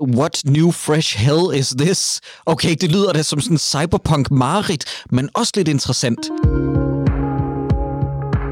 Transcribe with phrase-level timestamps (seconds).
[0.00, 2.20] What new fresh hell is this?
[2.46, 6.18] Okay, det lyder da som sådan cyberpunk mareridt, men også lidt interessant.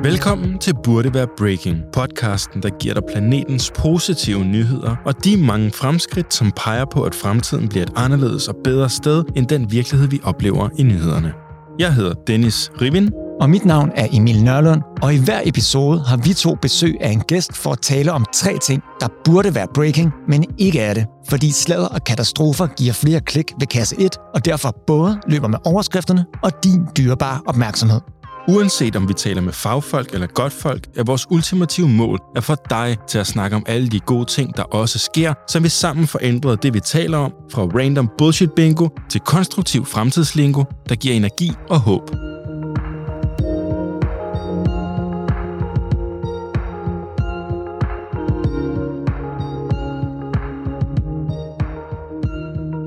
[0.04, 5.70] Velkommen til Burde Være Breaking, podcasten, der giver dig planetens positive nyheder og de mange
[5.70, 10.08] fremskridt, som peger på, at fremtiden bliver et anderledes og bedre sted end den virkelighed,
[10.08, 11.43] vi oplever i nyhederne.
[11.78, 16.16] Jeg hedder Dennis Rivin, Og mit navn er Emil Nørlund, og i hver episode har
[16.16, 19.66] vi to besøg af en gæst for at tale om tre ting, der burde være
[19.74, 21.06] breaking, men ikke er det.
[21.28, 25.58] Fordi sladder og katastrofer giver flere klik ved kasse 1, og derfor både løber med
[25.64, 28.00] overskrifterne og din dyrebare opmærksomhed.
[28.48, 32.96] Uanset om vi taler med fagfolk eller godtfolk, er vores ultimative mål at få dig
[33.08, 36.18] til at snakke om alle de gode ting, der også sker, så vi sammen får
[36.22, 41.52] ændret det, vi taler om, fra random bullshit bingo til konstruktiv fremtidslingo, der giver energi
[41.70, 42.10] og håb.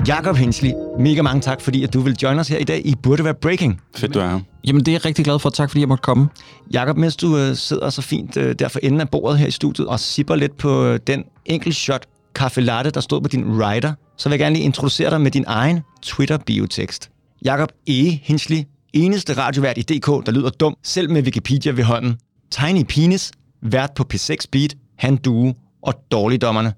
[0.08, 2.95] Jakob Hensley, mega mange tak, fordi at du vil join os her i dag i
[2.95, 3.81] Burde Være Breaking.
[3.95, 4.39] Fedt, du er her.
[4.67, 5.49] Jamen, det er jeg rigtig glad for.
[5.49, 6.27] Tak, fordi jeg måtte komme.
[6.73, 9.52] Jakob, mens du øh, sidder så fint øh, der for enden af bordet her i
[9.52, 13.45] studiet og sipper lidt på øh, den enkelt shot kaffe latte, der stod på din
[13.45, 17.09] rider, så vil jeg gerne lige introducere dig med din egen Twitter-biotekst.
[17.45, 18.19] Jakob E.
[18.23, 18.63] Hensley,
[18.94, 22.17] eneste radiovært i DK, der lyder dum, selv med Wikipedia ved hånden.
[22.52, 26.73] Tiny Penis, vært på P6 Beat, Han Due og Dårligdommerne.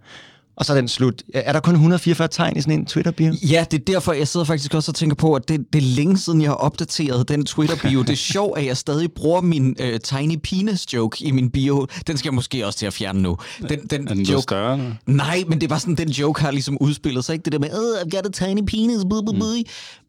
[0.60, 1.24] Og så er den slut.
[1.34, 3.34] Er der kun 144 tegn i sådan en Twitter-bio?
[3.44, 5.88] Ja, det er derfor, jeg sidder faktisk også og tænker på, at det, det er
[5.88, 8.02] længe siden, jeg har opdateret den Twitter-bio.
[8.02, 11.88] Det er sjovt, at jeg stadig bruger min uh, tiny penis joke i min bio.
[12.08, 13.38] Den skal jeg måske også til at fjerne nu.
[13.70, 14.84] Den, den Er den blevet større nu?
[15.06, 17.44] Nej, men det var sådan, den joke har ligesom udspillet sig, ikke?
[17.44, 19.58] Det der med, oh, I've got a tiny penis, blah, blah, blah.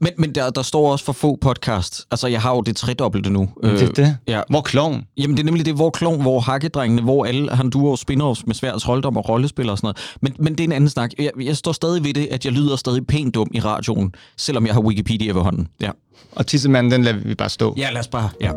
[0.00, 2.06] Men, men der, der står også for få podcast.
[2.10, 3.48] Altså, jeg har jo det tredobbelte nu.
[3.62, 4.16] Det er det.
[4.26, 4.40] ja.
[4.48, 5.04] Hvor klovn?
[5.16, 8.54] Jamen, det er nemlig det, hvor Klon, hvor Hakkedrengene, hvor alle han duer spin-offs med
[8.54, 10.16] sværds holddom og rollespil og sådan noget.
[10.20, 11.10] Men, men det er en anden snak.
[11.19, 14.66] Jeg, jeg står stadig ved det, at jeg lyder stadig pænt dum i radioen, selvom
[14.66, 15.69] jeg har Wikipedia ved hånden.
[15.80, 15.91] Ja,
[16.32, 17.74] Og tissemanden, den lader vi bare stå.
[17.77, 18.28] ja lad os bare...
[18.41, 18.52] Ja.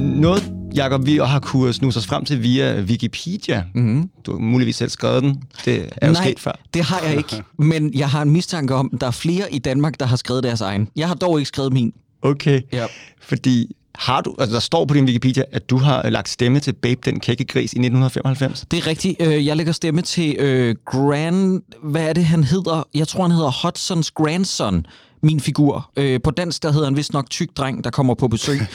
[0.00, 3.64] Noget, Jacob, vi har kunnet snuse os frem til via Wikipedia.
[3.74, 4.10] Mm-hmm.
[4.26, 5.42] Du har muligvis selv skrevet den.
[5.64, 6.52] Det er jo Nej, sket før.
[6.74, 7.42] det har jeg ikke.
[7.58, 10.42] Men jeg har en mistanke om, at der er flere i Danmark, der har skrevet
[10.42, 10.88] deres egen.
[10.96, 11.92] Jeg har dog ikke skrevet min.
[12.22, 12.60] Okay.
[12.72, 12.86] Ja.
[13.20, 16.60] Fordi har du, altså der står på din Wikipedia, at du har øh, lagt stemme
[16.60, 18.64] til Babe den kække gris i 1995.
[18.70, 19.16] Det er rigtigt.
[19.20, 21.60] Øh, Jeg lægger stemme til øh, Grand...
[21.82, 22.88] Hvad er det, han hedder?
[22.94, 24.86] Jeg tror, han hedder Hudsons grandson,
[25.22, 25.90] min figur.
[25.96, 28.60] Øh, på dansk, der hedder han vist nok tyk dreng, der kommer på besøg.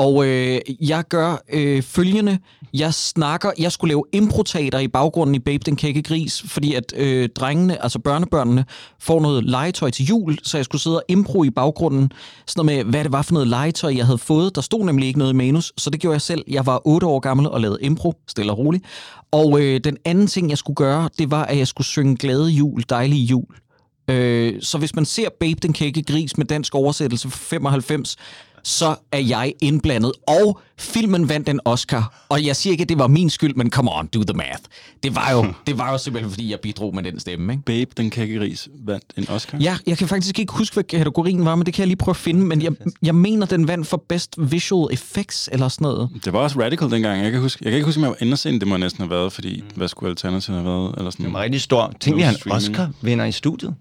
[0.00, 2.38] Og øh, jeg gør øh, følgende.
[2.74, 3.50] Jeg snakker...
[3.58, 7.82] Jeg skulle lave improtater i baggrunden i Babe den kække gris, fordi at øh, drengene,
[7.82, 8.64] altså børnebørnene,
[9.00, 12.12] får noget legetøj til jul, så jeg skulle sidde og impro i baggrunden.
[12.46, 14.54] Sådan noget med, hvad det var for noget legetøj, jeg havde fået.
[14.54, 16.44] Der stod nemlig ikke noget i manus, så det gjorde jeg selv.
[16.48, 18.84] Jeg var 8 år gammel og lavede impro, stille og roligt.
[19.30, 22.48] Og øh, den anden ting, jeg skulle gøre, det var, at jeg skulle synge glade
[22.48, 23.46] jul, dejlige jul.
[24.10, 28.16] Øh, så hvis man ser Babe den kække gris med dansk oversættelse fra 95,
[28.64, 30.12] så er jeg indblandet.
[30.26, 32.24] Og filmen vandt en Oscar.
[32.28, 34.60] Og jeg siger ikke, at det var min skyld, men come on, do the math.
[35.02, 37.52] Det var jo, det var jo simpelthen, fordi jeg bidrog med den stemme.
[37.52, 37.64] Ikke?
[37.64, 39.58] Babe, den kække ris, vandt en Oscar.
[39.58, 42.12] Ja, jeg kan faktisk ikke huske, hvad kategorien var, men det kan jeg lige prøve
[42.12, 42.40] at finde.
[42.46, 42.72] Men jeg,
[43.02, 46.08] jeg mener, den vandt for Best Visual Effects eller sådan noget.
[46.24, 47.22] Det var også radical dengang.
[47.22, 48.60] Jeg kan, huske, jeg kan ikke huske, om jeg var inde og se den.
[48.60, 50.94] Det må næsten have været, fordi hvad skulle alternativet have været?
[50.98, 51.26] Eller sådan.
[51.26, 51.92] Det var rigtig stor.
[52.00, 52.52] Tænk lige, No han.
[52.52, 53.74] Oscar-vinder i studiet.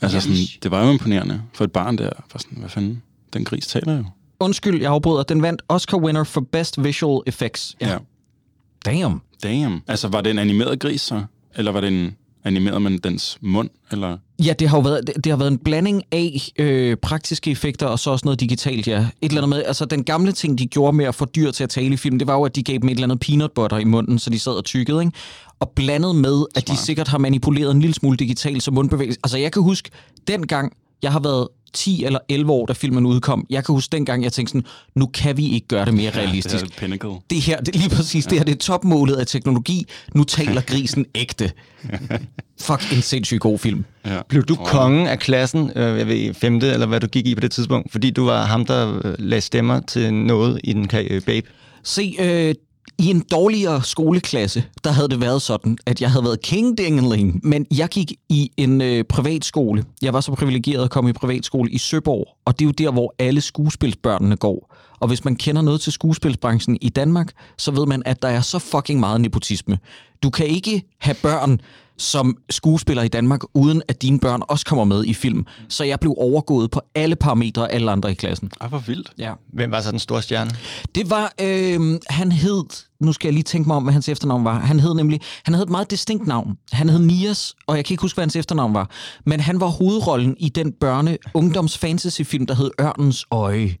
[0.00, 2.10] Altså sådan, det var jo imponerende for et barn der.
[2.28, 3.02] For sådan, hvad fanden?
[3.32, 4.04] Den gris taler jo.
[4.44, 5.22] Undskyld, jeg afbryder.
[5.22, 7.76] Den vandt Oscar winner for Best Visual Effects.
[7.80, 7.98] Ja.
[8.84, 9.20] Damn.
[9.42, 9.82] Damn.
[9.88, 11.22] Altså, var det en animeret gris så?
[11.56, 13.70] Eller var det en animeret med dens mund?
[13.90, 14.18] Eller?
[14.44, 17.86] Ja, det har jo været, det, det har været en blanding af øh, praktiske effekter
[17.86, 18.98] og så også noget digitalt, ja.
[18.98, 21.64] Et eller andet med, altså den gamle ting, de gjorde med at få dyr til
[21.64, 23.52] at tale i film, det var jo, at de gav dem et eller andet peanut
[23.52, 25.12] butter i munden, så de sad og tykkede, ikke?
[25.60, 29.20] Og blandet med, at de sikkert har manipuleret en lille smule digitalt som mundbevægelse.
[29.24, 29.90] Altså jeg kan huske,
[30.28, 30.72] dengang
[31.02, 33.46] jeg har været 10 eller 11 år, da filmen udkom.
[33.50, 36.64] Jeg kan huske dengang, jeg tænkte sådan, nu kan vi ikke gøre det mere realistisk.
[36.64, 37.10] Det er pinnacle.
[37.30, 39.86] det her, det lige præcis det her, det er topmålet af teknologi.
[40.14, 41.52] Nu taler grisen ægte.
[42.60, 43.84] Fuck, en sindssygt god film.
[44.06, 44.20] Ja.
[44.28, 47.40] Blev du kongen af klassen, øh, jeg ved, femte, eller hvad du gik i på
[47.40, 51.22] det tidspunkt, fordi du var ham, der øh, lagde stemmer til noget i den øh,
[51.22, 51.46] Babe?
[51.82, 52.54] Se, øh,
[52.98, 57.40] i en dårligere skoleklasse, der havde det været sådan, at jeg havde været king dingling,
[57.42, 59.84] men jeg gik i en øh, privatskole.
[60.02, 62.92] Jeg var så privilegeret at komme i privatskole i Søborg, og det er jo der,
[62.92, 64.74] hvor alle skuespilsbørnene går.
[65.00, 68.40] Og hvis man kender noget til skuespilsbranchen i Danmark, så ved man, at der er
[68.40, 69.78] så fucking meget nepotisme.
[70.22, 71.60] Du kan ikke have børn,
[71.98, 75.46] som skuespiller i Danmark, uden at dine børn også kommer med i film.
[75.68, 78.50] Så jeg blev overgået på alle parametre af alle andre i klassen.
[78.60, 79.12] Ej, hvor vildt.
[79.18, 79.32] Ja.
[79.52, 80.50] Hvem var så den store stjerne?
[80.94, 82.64] Det var, øh, han hed,
[83.00, 84.58] nu skal jeg lige tænke mig om, hvad hans efternavn var.
[84.60, 86.56] Han hed nemlig, han havde et meget distinkt navn.
[86.72, 88.90] Han hed Nias, og jeg kan ikke huske, hvad hans efternavn var.
[89.26, 93.76] Men han var hovedrollen i den børne-ungdoms-fantasy-film, der hed Ørnens Øje.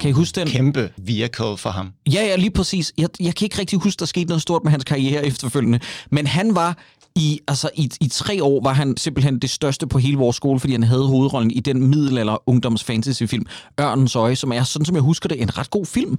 [0.00, 0.48] Kan I huske den?
[0.48, 1.92] Kæmpe vehicle for ham.
[2.12, 2.92] Ja, ja, lige præcis.
[2.98, 5.80] Jeg, jeg kan ikke rigtig huske, der skete noget stort med hans karriere efterfølgende.
[6.10, 6.78] Men han var
[7.16, 10.60] i, altså i, i tre år var han simpelthen det største på hele vores skole,
[10.60, 13.46] fordi han havde hovedrollen i den middelalder ungdoms fantasyfilm
[13.80, 16.18] Ørnens Øje, som er, sådan som jeg husker det, en ret god film.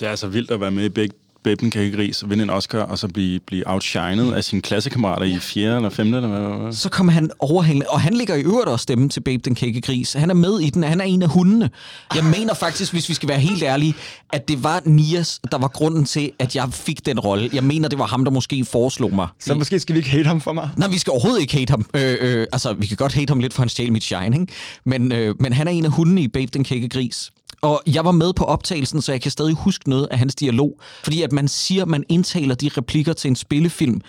[0.00, 2.78] Det er altså vildt at være med i begge Babe Cake Gris, vinde en Oscar,
[2.78, 5.76] og så blive, blive outshined af sine klassekammerater i 4.
[5.76, 6.14] eller 5.
[6.14, 6.28] eller
[6.58, 6.72] hvad?
[6.72, 9.80] Så kom han overhængende, og han ligger i øvrigt også stemme til Babe den Kække
[9.80, 10.12] Gris.
[10.12, 11.70] Han er med i den, han er en af hundene.
[12.14, 13.94] Jeg mener faktisk, hvis vi skal være helt ærlige,
[14.32, 17.50] at det var Nias, der var grunden til, at jeg fik den rolle.
[17.52, 19.28] Jeg mener, det var ham, der måske foreslog mig.
[19.40, 20.70] Så måske skal vi ikke hate ham for mig.
[20.76, 21.86] Nej, vi skal overhovedet ikke hate ham.
[21.94, 24.52] Øh, øh, altså, vi kan godt hate ham lidt, for han stjal mit shine, ikke?
[24.86, 27.30] Men, øh, men han er en af hundene i Babe den Kække Gris.
[27.60, 30.80] Og jeg var med på optagelsen, så jeg kan stadig huske noget af hans dialog.
[31.02, 34.00] Fordi at man siger, at man indtaler de replikker til en spillefilm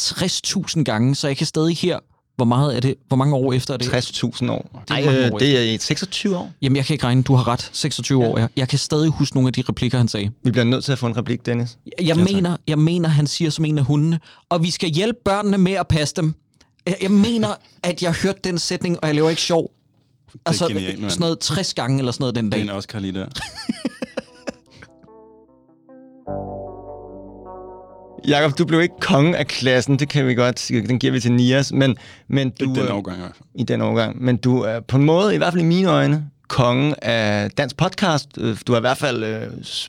[0.00, 1.98] 60.000 gange, så jeg kan stadig her
[2.40, 2.94] hvor meget er det?
[3.08, 3.86] Hvor mange år efter er det?
[3.86, 4.70] 60.000 år.
[4.72, 6.52] Det er Nej, mange øh, år det er i 26 år.
[6.62, 7.22] Jamen, jeg kan ikke regne.
[7.22, 7.70] Du har ret.
[7.72, 8.46] 26 år, ja.
[8.56, 10.30] Jeg kan stadig huske nogle af de replikker, han sagde.
[10.44, 11.78] Vi bliver nødt til at få en replik, Dennis.
[11.98, 15.18] Jeg, jeg, mener, jeg mener, han siger som en af hundene, og vi skal hjælpe
[15.24, 16.34] børnene med at passe dem.
[16.86, 17.48] Jeg, jeg mener,
[17.82, 19.70] at jeg hørte den sætning, og jeg laver ikke sjov.
[20.46, 21.10] Altså, genialt, mand.
[21.10, 22.70] sådan noget 60 gange eller sådan noget den Det er dag.
[22.70, 23.26] en Oscar lige der.
[28.28, 30.86] Jakob, du blev ikke konge af klassen, det kan vi godt sige.
[30.86, 31.96] Den giver vi til Nias, men,
[32.28, 32.64] men du...
[32.64, 33.48] Det er den årgang i hvert fald.
[33.54, 34.22] i den overgang.
[34.22, 37.76] Men du er på en måde, i hvert fald i mine øjne, konge af dansk
[37.76, 38.28] podcast.
[38.38, 39.42] Øh, Du er i hvert fald øh,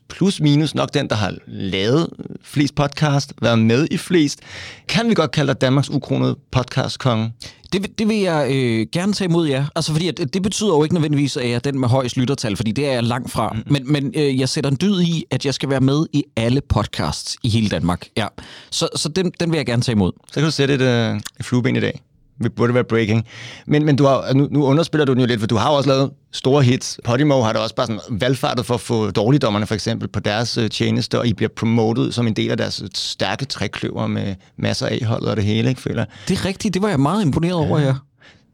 [0.09, 4.39] plus minus nok den, der har lavet øh, flest podcast, været med i flest.
[4.87, 7.33] Kan vi godt kalde dig Danmarks ukronede podcast-konge?
[7.73, 9.65] Det, det vil jeg øh, gerne tage imod, ja.
[9.75, 12.55] Altså, fordi at, det betyder jo ikke nødvendigvis, at jeg er den med højst lyttertal,
[12.55, 13.49] fordi det er jeg langt fra.
[13.53, 13.63] Mm.
[13.73, 16.61] Men, men øh, jeg sætter en dyd i, at jeg skal være med i alle
[16.69, 18.07] podcasts i hele Danmark.
[18.17, 18.27] Ja.
[18.71, 20.11] Så, så den, den vil jeg gerne tage imod.
[20.27, 22.01] Så kan du sætte et, øh, et flueben i dag.
[22.43, 23.25] Det burde være breaking.
[23.67, 25.89] Men, men du har, nu, nu underspiller du den jo lidt, for du har også
[25.89, 26.99] lavet store hits.
[27.03, 30.57] Podimo har da også bare sådan valgfartet for at få dårligdommerne for eksempel på deres
[30.57, 34.35] øh, tjeneste, og I bliver promotet som en del af deres øh, stærke trækløver med
[34.57, 36.05] masser af holdet og det hele, ikke føler?
[36.27, 36.73] Det er rigtigt.
[36.73, 37.93] Det var jeg meget imponeret over, ja.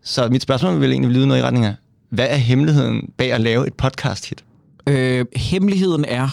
[0.04, 1.76] Så mit spørgsmål vil egentlig lyde noget i retning af,
[2.10, 4.44] hvad er hemmeligheden bag at lave et podcast-hit?
[4.90, 6.30] Øh, hemmeligheden er...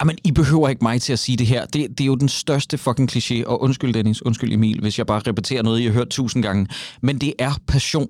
[0.00, 1.66] Jamen, I behøver ikke mig til at sige det her.
[1.66, 3.44] Det, det er jo den største fucking kliché.
[3.46, 4.22] Og undskyld, Dennis.
[4.22, 6.66] Undskyld, Emil, hvis jeg bare repeterer noget, I har hørt tusind gange.
[7.00, 8.08] Men det er passion.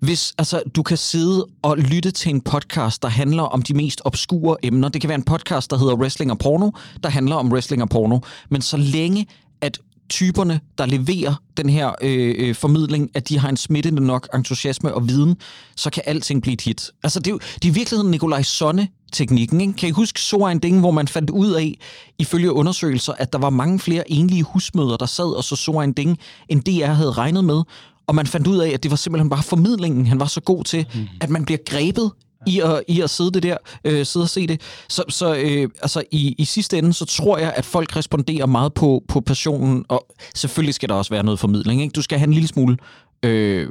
[0.00, 4.02] Hvis altså, du kan sidde og lytte til en podcast, der handler om de mest
[4.04, 4.88] obskure emner.
[4.88, 6.70] Det kan være en podcast, der hedder Wrestling og Porno,
[7.02, 8.18] der handler om wrestling og porno.
[8.50, 9.26] Men så længe,
[9.60, 9.78] at
[10.10, 14.94] typerne, der leverer den her øh, øh, formidling, at de har en smittende nok entusiasme
[14.94, 15.36] og viden,
[15.76, 16.90] så kan alting blive et hit.
[17.02, 19.60] Altså, det er, jo, det er i virkeligheden Nikolaj Sonne teknikken.
[19.60, 19.72] Ikke?
[19.72, 21.78] Kan I huske så en ding, hvor man fandt ud af,
[22.18, 25.92] ifølge undersøgelser, at der var mange flere enlige husmøder, der sad og så så en
[25.92, 26.18] ding,
[26.48, 27.62] end DR havde regnet med.
[28.06, 30.64] Og man fandt ud af, at det var simpelthen bare formidlingen, han var så god
[30.64, 31.08] til, mm.
[31.20, 32.10] at man bliver grebet
[32.46, 34.60] i at, i at sidde det der, øh, sidde og se det.
[34.88, 38.74] Så, så øh, altså, i, i sidste ende, så tror jeg, at folk responderer meget
[38.74, 41.82] på, på passionen, og selvfølgelig skal der også være noget formidling.
[41.82, 41.92] Ikke?
[41.92, 42.76] Du skal have en lille smule
[43.22, 43.68] øh,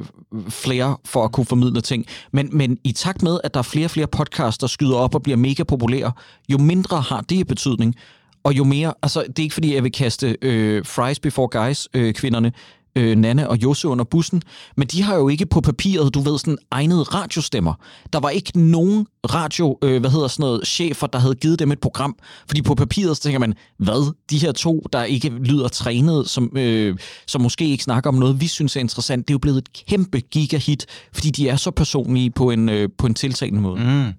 [0.49, 2.05] flere for at kunne formidle ting.
[2.31, 5.15] Men, men i takt med, at der er flere og flere podcasts, der skyder op
[5.15, 6.11] og bliver mega populære,
[6.49, 7.95] jo mindre har det betydning,
[8.43, 11.87] og jo mere, altså det er ikke fordi, jeg vil kaste øh, Fries Before Guys
[11.93, 12.51] øh, kvinderne,
[12.95, 14.41] øh, Nanne og Josse under bussen,
[14.77, 17.73] men de har jo ikke på papiret, du ved, sådan egnede radiostemmer.
[18.13, 21.71] Der var ikke nogen radio, øh, hvad hedder sådan noget, chefer, der havde givet dem
[21.71, 22.15] et program,
[22.47, 26.57] fordi på papiret, så tænker man, hvad, de her to, der ikke lyder trænet, som,
[26.57, 29.57] øh, som måske ikke snakker om noget, vi synes er interessant, det er jo blevet
[29.57, 33.79] et kæmpe gigahit, fordi de er så personlige på en, øh, på en tiltalende måde.
[33.79, 34.13] Mm.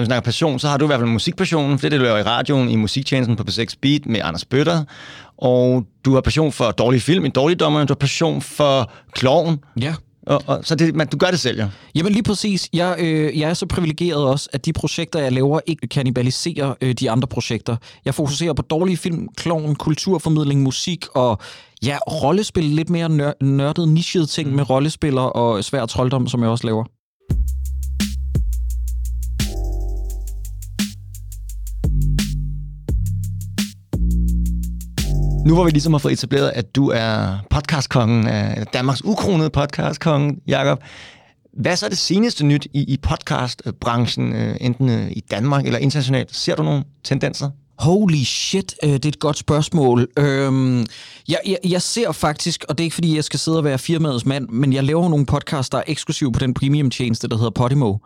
[0.00, 2.04] Vi snakker passion, så har du i hvert fald musikpassionen, for det er det, du
[2.04, 4.84] laver i radioen, i musiktjenesten på P6 Beat med Anders Bøtter.
[5.38, 9.58] Og du har passion for dårlig film, en dårlig dommer, du har passion for kloven.
[9.80, 9.94] Ja.
[10.26, 11.66] Og, og, så det, man, du gør det selv, jo.
[11.94, 12.68] Jamen lige præcis.
[12.72, 16.94] Jeg, øh, jeg er så privilegeret også, at de projekter, jeg laver, ikke kannibaliserer øh,
[16.94, 17.76] de andre projekter.
[18.04, 21.38] Jeg fokuserer på dårlige film, klovn, kulturformidling, musik og
[21.84, 22.64] ja, rollespil.
[22.64, 26.84] Lidt mere nør- nørdet, nichede ting med rollespiller og svær trolddom, som jeg også laver.
[35.44, 40.36] Nu hvor vi ligesom har fået etableret, at du er podcastkongen, øh, Danmarks ukronede podcastkonge,
[40.46, 40.82] Jakob.
[41.52, 45.78] Hvad er så det seneste nyt i, i podcastbranchen, øh, enten øh, i Danmark eller
[45.78, 46.36] internationalt?
[46.36, 47.50] Ser du nogle tendenser?
[47.78, 50.08] Holy shit, øh, det er et godt spørgsmål.
[50.18, 50.86] Øhm,
[51.28, 53.78] jeg, jeg, jeg ser faktisk, og det er ikke fordi, jeg skal sidde og være
[53.78, 57.50] firmaets mand, men jeg laver nogle podcasts, der er eksklusive på den premium-tjeneste, der hedder
[57.50, 57.96] Podimo.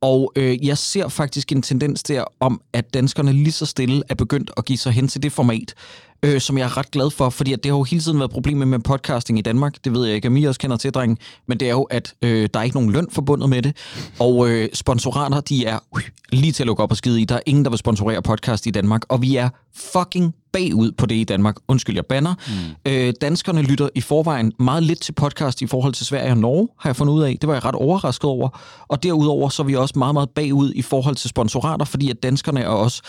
[0.00, 4.14] Og øh, jeg ser faktisk en tendens der om, at danskerne lige så stille er
[4.14, 5.74] begyndt at give sig hen til det format,
[6.22, 8.30] øh, som jeg er ret glad for, fordi at det har jo hele tiden været
[8.30, 9.84] problemet med podcasting i Danmark.
[9.84, 12.14] Det ved jeg ikke, om I også kender til, drenge, men det er jo, at
[12.22, 13.76] øh, der er ikke nogen løn forbundet med det,
[14.18, 16.02] og øh, sponsorater, de er øh,
[16.32, 17.24] lige til at lukke op og skide i.
[17.24, 21.06] Der er ingen, der vil sponsorere podcast i Danmark, og vi er fucking bagud på
[21.06, 21.56] det i Danmark.
[21.68, 22.34] Undskyld, jeg banner.
[22.48, 22.92] Mm.
[22.92, 26.68] Øh, danskerne lytter i forvejen meget lidt til podcast i forhold til Sverige og Norge,
[26.78, 27.36] har jeg fundet ud af.
[27.40, 28.48] Det var jeg ret overrasket over.
[28.88, 32.22] Og derudover så er vi også meget, meget bagud i forhold til sponsorater, fordi at
[32.22, 33.02] danskerne er også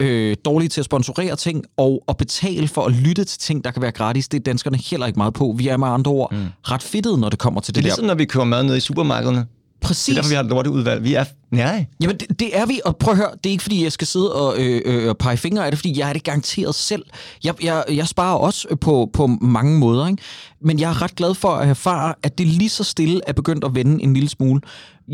[0.00, 3.70] øh, dårlige til at sponsorere ting og at betale for at lytte til ting, der
[3.70, 4.28] kan være gratis.
[4.28, 5.54] Det er danskerne heller ikke meget på.
[5.58, 6.38] Vi er med andre ord mm.
[6.62, 7.96] ret fedtede, når det kommer til Det det, er der.
[7.96, 9.46] ligesom, når vi køber mad ned i supermarkederne.
[9.80, 10.04] Præcis.
[10.04, 11.04] Det er derfor, vi har et lorteudvalg.
[11.04, 11.24] Vi er...
[11.50, 11.86] Nej.
[12.00, 14.06] Jamen, det, det er vi, og prøv at høre, det er ikke fordi, jeg skal
[14.06, 17.04] sidde og øh, øh, pege fingre af det, fordi jeg er det garanteret selv.
[17.44, 20.22] Jeg, jeg, jeg sparer også øh, på, på mange måder, ikke?
[20.60, 23.64] men jeg er ret glad for at erfare, at det lige så stille er begyndt
[23.64, 24.60] at vende en lille smule.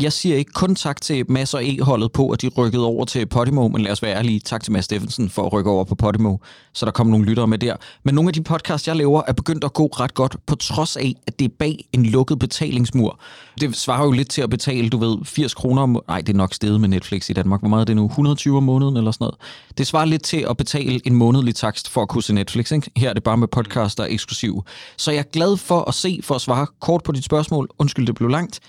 [0.01, 3.25] Jeg siger ikke kun tak til Mads og E-holdet på, at de rykkede over til
[3.25, 5.95] Podimo, men lad os være ærlige, tak til Mads Steffensen for at rykke over på
[5.95, 6.37] Podimo,
[6.73, 7.75] så der kommer nogle lyttere med der.
[8.03, 10.97] Men nogle af de podcasts, jeg laver, er begyndt at gå ret godt, på trods
[10.97, 13.19] af, at det er bag en lukket betalingsmur.
[13.59, 16.01] Det svarer jo lidt til at betale, du ved, 80 kroner om...
[16.07, 17.59] Nej, det er nok steget med Netflix i Danmark.
[17.61, 18.05] Hvor meget er det nu?
[18.05, 19.35] 120 om måneden eller sådan noget?
[19.77, 22.71] Det svarer lidt til at betale en månedlig takst for at kunne se Netflix.
[22.71, 22.91] Ikke?
[22.97, 24.63] Her er det bare med podcasts, der er eksklusive.
[24.97, 28.07] Så jeg er glad for at se, for at svare kort på dit spørgsmål, undskyld,
[28.07, 28.59] det blev langt,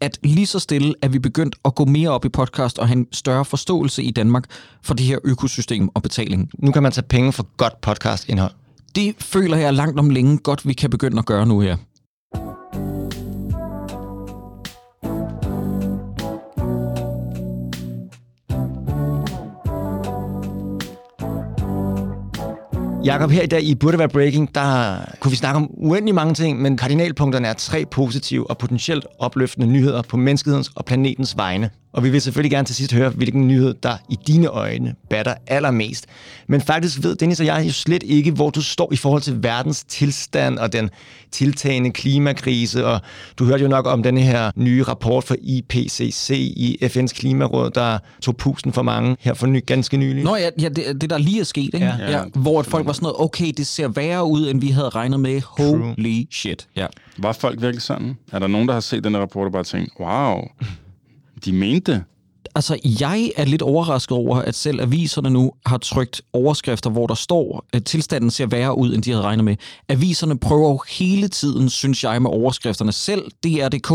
[0.00, 2.98] at lige så stille er vi begyndt at gå mere op i podcast og have
[2.98, 4.44] en større forståelse i Danmark
[4.82, 6.50] for det her økosystem og betaling.
[6.58, 8.52] Nu kan man tage penge for godt podcastindhold.
[8.94, 11.76] Det føler jeg langt om længe godt, vi kan begynde at gøre nu her.
[23.04, 26.34] Jakob, her i dag i Burde Være Breaking, der kunne vi snakke om uendelig mange
[26.34, 31.70] ting, men kardinalpunkterne er tre positive og potentielt opløftende nyheder på menneskehedens og planetens vegne.
[31.94, 35.34] Og vi vil selvfølgelig gerne til sidst høre, hvilken nyhed, der i dine øjne batter
[35.46, 36.06] allermest.
[36.46, 39.42] Men faktisk ved Dennis og jeg jo slet ikke, hvor du står i forhold til
[39.42, 40.90] verdens tilstand og den
[41.30, 42.86] tiltagende klimakrise.
[42.86, 43.00] Og
[43.38, 47.98] du hørte jo nok om denne her nye rapport fra IPCC i FN's klimaråd, der
[48.22, 50.24] tog pusten for mange her for ny, ganske nylig.
[50.24, 51.86] Nå ja, ja det, det der lige er sket, ikke?
[51.86, 52.10] Ja.
[52.10, 52.22] Ja.
[52.34, 55.20] Hvor at folk var sådan noget, okay, det ser værre ud, end vi havde regnet
[55.20, 55.40] med.
[55.58, 56.66] Holy shit.
[56.76, 56.86] Ja.
[57.18, 58.16] Var folk virkelig sådan?
[58.32, 60.44] Er der nogen, der har set den her rapport og bare tænkt, wow,
[61.44, 62.04] de mente?
[62.54, 67.14] Altså, jeg er lidt overrasket over, at selv aviserne nu har trykt overskrifter, hvor der
[67.14, 69.56] står, at tilstanden ser værre ud, end de havde regnet med.
[69.88, 72.92] Aviserne prøver jo hele tiden, synes jeg, med overskrifterne.
[72.92, 73.90] Selv DR.dk,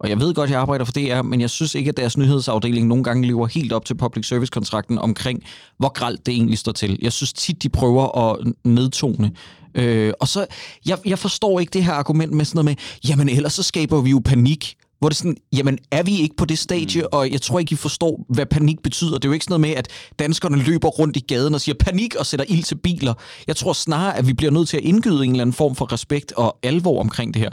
[0.00, 2.86] og jeg ved godt, jeg arbejder for DR, men jeg synes ikke, at deres nyhedsafdeling
[2.86, 5.42] nogle gange lever helt op til public service-kontrakten omkring,
[5.78, 6.98] hvor gralt det egentlig står til.
[7.02, 9.32] Jeg synes tit, de prøver at nedtone.
[9.74, 10.46] Øh, og så,
[10.86, 14.00] jeg, jeg forstår ikke det her argument med sådan noget med, jamen ellers så skaber
[14.00, 14.76] vi jo panik.
[14.98, 17.76] Hvor det sådan, jamen er vi ikke på det stadie, og jeg tror ikke, I
[17.76, 19.14] forstår, hvad panik betyder.
[19.14, 19.88] Det er jo ikke sådan noget med, at
[20.18, 23.14] danskerne løber rundt i gaden og siger panik og sætter ild til biler.
[23.46, 25.92] Jeg tror snarere, at vi bliver nødt til at indgyde en eller anden form for
[25.92, 27.50] respekt og alvor omkring det her.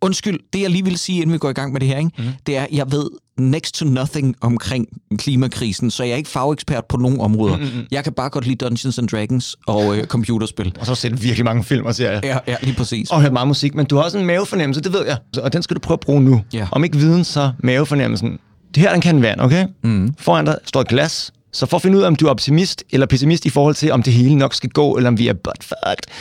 [0.00, 2.10] Undskyld, det jeg lige vil sige, inden vi går i gang med det her, ikke?
[2.18, 2.24] Mm.
[2.46, 6.96] det er, jeg ved next to nothing omkring klimakrisen, så jeg er ikke fagekspert på
[6.96, 7.56] nogen områder.
[7.56, 7.86] Mm-hmm.
[7.90, 10.74] Jeg kan bare godt lide Dungeons and Dragons og øh, computerspil.
[10.80, 12.20] Og så har set virkelig mange film og serier.
[12.24, 13.10] Ja, ja, lige præcis.
[13.10, 15.16] Og hørt meget musik, men du har også en mavefornemmelse, det ved jeg.
[15.42, 16.42] Og den skal du prøve at bruge nu.
[16.52, 16.66] Ja.
[16.72, 18.38] Om ikke viden, så mavefornemmelsen.
[18.74, 19.66] Det her er en kan vand, okay?
[19.84, 20.14] Mm.
[20.18, 21.32] Foran dig står et glas.
[21.52, 23.92] Så for at finde ud af, om du er optimist eller pessimist i forhold til,
[23.92, 26.14] om det hele nok skal gå, eller om vi er buttfucked,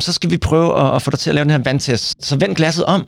[0.00, 2.26] så skal vi prøve at, at få dig til at lave den her vandtest.
[2.26, 3.06] Så vend glasset om.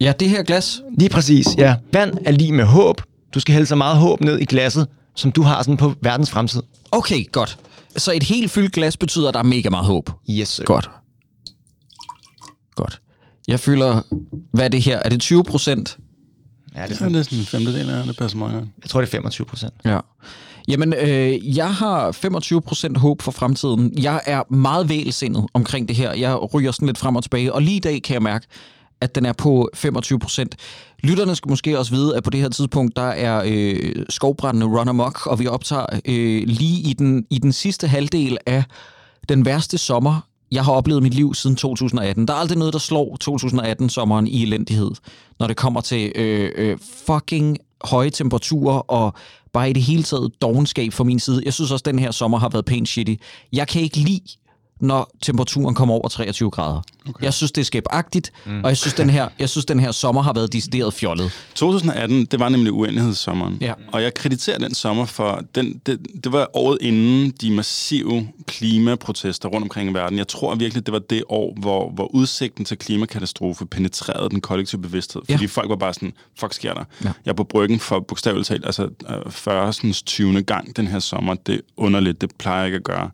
[0.00, 0.82] Ja, det her glas.
[0.98, 1.76] Lige præcis, ja.
[1.92, 3.02] Vand er lige med håb.
[3.34, 4.86] Du skal hælde så meget håb ned i glasset,
[5.16, 6.62] som du har sådan på verdens fremtid.
[6.90, 7.58] Okay, godt.
[7.96, 10.10] Så et helt fyldt glas betyder, at der er mega meget håb.
[10.30, 10.64] Yes, sir.
[10.64, 10.90] Godt.
[12.74, 13.00] Godt.
[13.48, 14.02] Jeg føler,
[14.52, 14.98] hvad er det her?
[14.98, 15.98] Er det 20 procent?
[16.76, 18.64] Ja, det er Så er det sådan en femtedel af det passer meget godt.
[18.82, 19.74] Jeg tror, det er 25 procent.
[19.84, 19.98] Ja.
[20.68, 23.92] Jamen, øh, jeg har 25 procent håb for fremtiden.
[24.02, 26.12] Jeg er meget vælsindet omkring det her.
[26.14, 28.46] Jeg ryger sådan lidt frem og tilbage, og lige i dag kan jeg mærke,
[29.00, 30.56] at den er på 25 procent.
[31.02, 34.88] Lytterne skal måske også vide, at på det her tidspunkt, der er øh, skovbrændende run
[34.88, 38.64] amok, og vi optager øh, lige i den, i den sidste halvdel af
[39.28, 42.28] den værste sommer, jeg har oplevet i mit liv siden 2018.
[42.28, 44.90] Der er aldrig noget, der slår 2018-sommeren i elendighed,
[45.38, 49.14] når det kommer til øh, øh, fucking høje temperaturer og
[49.52, 51.42] bare i det hele taget dogenskab fra min side.
[51.44, 53.14] Jeg synes også, at den her sommer har været pænt shitty.
[53.52, 54.20] Jeg kan ikke lide,
[54.80, 56.82] når temperaturen kommer over 23 grader.
[57.08, 57.24] Okay.
[57.24, 58.64] Jeg synes, det er skæbagtigt, mm.
[58.64, 61.32] og jeg synes, den her, jeg synes, den her sommer har været decideret fjollet.
[61.54, 63.58] 2018, det var nemlig uendelighedssommeren.
[63.60, 63.72] Ja.
[63.92, 69.48] Og jeg krediterer den sommer for, den, det, det var året inden de massive klimaprotester
[69.48, 70.18] rundt omkring i verden.
[70.18, 74.82] Jeg tror virkelig, det var det år, hvor, hvor udsigten til klimakatastrofe penetrerede den kollektive
[74.82, 75.22] bevidsthed.
[75.30, 75.46] Fordi Ja.
[75.48, 76.84] folk var bare sådan, fuck sker der?
[77.04, 77.12] Ja.
[77.24, 79.72] Jeg er på bryggen for bogstaveligt talt, altså øh, 40.
[79.92, 80.42] 20.
[80.42, 81.34] gang den her sommer.
[81.34, 83.10] Det er underligt, det plejer jeg ikke at gøre.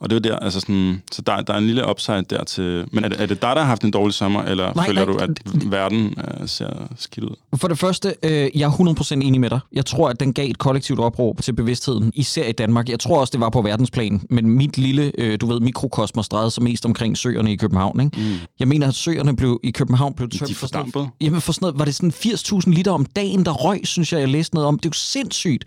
[0.00, 2.84] Og det var der, altså sådan, så der, der er en lille upside der til...
[2.92, 5.04] Men er det, er det dig, der har haft en dårlig sommer, eller Nej, føler
[5.04, 5.30] nej, du, at
[5.70, 7.36] verden øh, ser skidt ud?
[7.56, 9.60] For det første, øh, jeg er 100% enig med dig.
[9.72, 12.88] Jeg tror, at den gav et kollektivt opråb til bevidstheden, især i Danmark.
[12.88, 16.50] Jeg tror også, det var på verdensplan, men mit lille, øh, du ved, mikrokosmos drejede
[16.50, 18.00] sig mest omkring søerne i København.
[18.00, 18.20] Ikke?
[18.20, 18.34] Mm.
[18.58, 21.14] Jeg mener, at søerne blev, i København blev tømt De for sådan noget- fordampede?
[21.20, 24.20] Jamen for sådan noget, var det sådan 80.000 liter om dagen, der røg, synes jeg,
[24.20, 24.78] jeg læste noget om.
[24.78, 25.64] Det er jo sindssygt.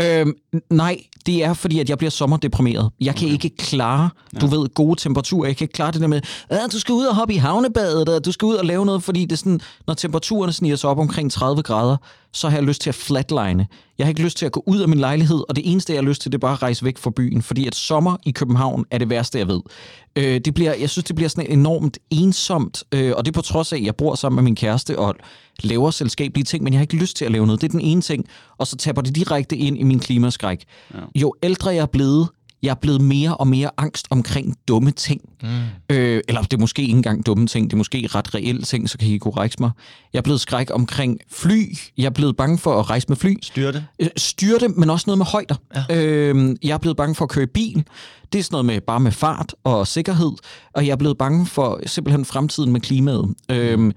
[0.00, 0.32] Øhm,
[0.70, 2.90] nej, det er fordi, at jeg bliver sommerdeprimeret.
[3.00, 3.32] Jeg kan okay.
[3.32, 4.10] ikke klare,
[4.40, 5.46] du ved, gode temperaturer.
[5.46, 6.20] Jeg kan ikke klare det der med,
[6.72, 9.20] du skal ud og hoppe i havnebadet, og du skal ud og lave noget, fordi
[9.20, 11.96] det er sådan, når temperaturen sniger sig op omkring 30 grader,
[12.32, 13.66] så har jeg lyst til at flatline.
[13.98, 16.02] Jeg har ikke lyst til at gå ud af min lejlighed, og det eneste, jeg
[16.02, 18.30] har lyst til, det er bare at rejse væk fra byen, fordi at sommer i
[18.30, 19.60] København er det værste, jeg ved.
[20.16, 23.42] Øh, det bliver, jeg synes, det bliver sådan enormt ensomt, øh, og det er på
[23.42, 25.14] trods af, at jeg bor sammen med min kæreste og
[25.62, 27.60] laver selskabelige ting, men jeg har ikke lyst til at lave noget.
[27.60, 28.24] Det er den ene ting,
[28.58, 30.64] og så tapper det direkte ind i min klimaskræk.
[30.94, 30.98] Ja.
[31.14, 32.28] Jo ældre jeg er blevet,
[32.62, 35.20] jeg er blevet mere og mere angst omkring dumme ting.
[35.42, 35.48] Mm.
[35.90, 38.90] Øh, eller det er måske ikke engang dumme ting, det er måske ret reelle ting,
[38.90, 39.70] så kan I korrekse mig.
[40.12, 41.76] Jeg er blevet skræk omkring fly.
[41.98, 43.34] Jeg er blevet bange for at rejse med fly.
[43.42, 43.84] Styrte.
[43.98, 45.54] Øh, styrte, men også noget med højder.
[45.90, 45.96] Ja.
[45.96, 47.84] Øh, jeg er blevet bange for at køre bil.
[48.32, 50.32] Det er sådan noget med bare med fart og sikkerhed.
[50.72, 53.34] Og jeg er blevet bange for simpelthen fremtiden med klimaet.
[53.50, 53.92] Øh,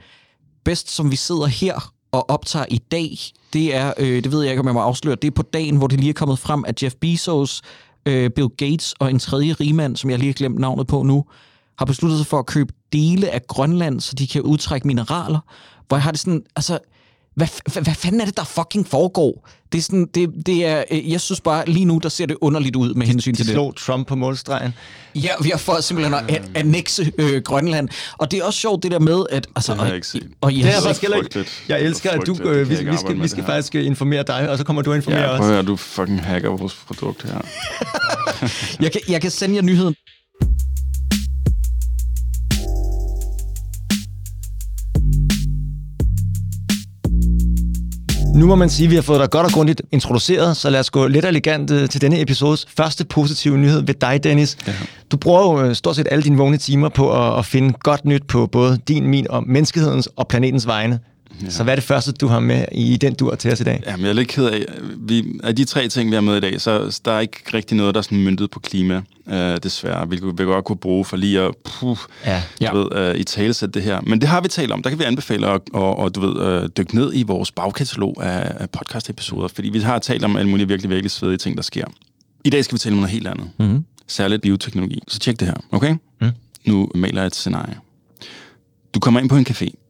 [0.66, 3.18] bedst som vi sidder her og optager i dag,
[3.54, 5.76] det er, øh, det ved jeg ikke, om jeg må afsløre, det er på dagen,
[5.78, 7.62] hvor det lige er kommet frem, at Jeff Bezos,
[8.06, 11.26] øh, Bill Gates og en tredje rigmand, som jeg lige har glemt navnet på nu,
[11.78, 15.40] har besluttet sig for at købe dele af Grønland, så de kan udtrække mineraler.
[15.88, 16.80] Hvor jeg har det sådan, altså,
[17.36, 19.50] hvad, hvad, hvad fanden er det, der fucking foregår?
[19.76, 22.38] Det er sådan, det, det er, øh, jeg synes bare, lige nu, der ser det
[22.42, 23.54] underligt ud med hensyn De til det.
[23.54, 24.74] slog Trump på målstregen.
[25.16, 27.90] Ja, vi har fået simpelthen at an- annexe øh, Grønland.
[28.18, 29.48] Og det er også sjovt det der med, at...
[29.56, 30.28] Altså, Det har jeg og- ikke set.
[30.42, 31.46] Og, I Det har er faktisk heller ikke.
[31.70, 32.34] Jeg elsker, at du.
[32.34, 34.82] Det øh, vi, vi, skal, vi skal det faktisk øh, informere dig, og så kommer
[34.82, 35.46] du og informerer Ja, os.
[35.46, 37.42] høre, du fucking hacker vores produkt her.
[38.84, 39.96] jeg, kan, jeg kan sende jer nyheden.
[48.36, 50.80] Nu må man sige, at vi har fået dig godt og grundigt introduceret, så lad
[50.80, 54.58] os gå lidt elegant øh, til denne episodes første positive nyhed ved dig, Dennis.
[54.68, 54.74] Ja.
[55.12, 58.06] Du bruger jo øh, stort set alle dine vågne timer på at, at finde godt
[58.06, 61.00] nyt på både din, min og menneskehedens og planetens vegne.
[61.44, 61.50] Ja.
[61.50, 63.84] Så hvad er det første, du har med i den dur til os i dag?
[63.88, 64.66] Jamen, jeg er lidt ked af,
[64.98, 67.78] vi, af de tre ting, vi har med i dag, så der er ikke rigtig
[67.78, 70.10] noget, der er sådan myndet på klima, øh, desværre.
[70.10, 72.44] Vi kunne vi godt kunne bruge for lige at puh, Ja.
[72.62, 72.70] Ja.
[72.70, 74.02] du ved, øh, i talesæt det her.
[74.02, 74.84] Men det har vi talt om.
[74.84, 78.24] Der kan vi anbefale at og, og, du ved, øh, dykke ned i vores bagkatalog
[78.24, 81.64] af, af podcast-episoder, fordi vi har talt om alle mulige virkelig, virkelig svedige ting, der
[81.64, 81.86] sker.
[82.44, 83.50] I dag skal vi tale om noget helt andet.
[83.60, 83.86] Mm-hmm.
[84.08, 85.02] Særligt bioteknologi.
[85.08, 85.96] Så tjek det her, okay?
[86.22, 86.30] Mm.
[86.66, 87.76] Nu maler jeg et scenarie.
[88.94, 89.85] Du kommer ind på en café.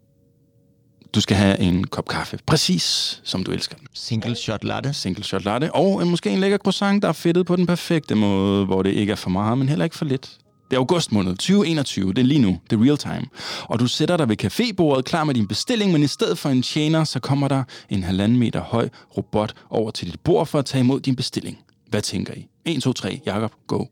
[1.15, 3.75] Du skal have en kop kaffe, præcis som du elsker.
[3.93, 4.93] Single shot latte.
[4.93, 8.65] Single shot latte, og måske en lækker croissant, der er fedtet på den perfekte måde,
[8.65, 10.37] hvor det ikke er for meget, men heller ikke for lidt.
[10.69, 13.25] Det er august måned 2021, det er lige nu, det er real time.
[13.63, 16.61] Og du sætter dig ved cafébordet klar med din bestilling, men i stedet for en
[16.61, 20.65] tjener, så kommer der en halvanden meter høj robot over til dit bord for at
[20.65, 21.57] tage imod din bestilling.
[21.89, 22.47] Hvad tænker I?
[22.65, 23.85] 1, 2, 3, Jakob, go.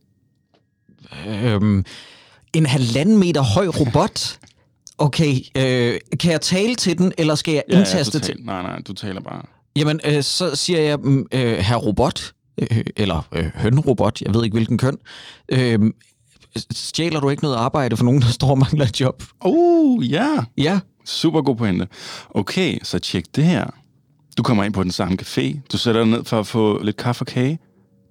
[1.27, 1.85] Øhm,
[2.53, 4.39] en halvanden meter høj robot.
[4.97, 8.35] Okay, øh, kan jeg tale til den, eller skal jeg indtaste du til?
[8.35, 9.41] taler, Nej, nej, du taler bare.
[9.75, 14.43] Jamen, øh, så siger jeg, mm, øh, herr robot, øh, eller øh, hønrobot, jeg ved
[14.43, 14.97] ikke hvilken køn,
[15.49, 15.79] øh,
[16.71, 19.23] stjæler du ikke noget arbejde for nogen, der står og mangler et job?
[19.39, 20.27] Oh, ja.
[20.33, 20.43] Yeah.
[20.57, 20.79] Ja.
[21.05, 21.87] Super god pointe.
[22.29, 23.65] Okay, så tjek det her.
[24.37, 25.59] Du kommer ind på den samme café.
[25.71, 27.59] Du sætter dig ned for at få lidt kaffe og kage.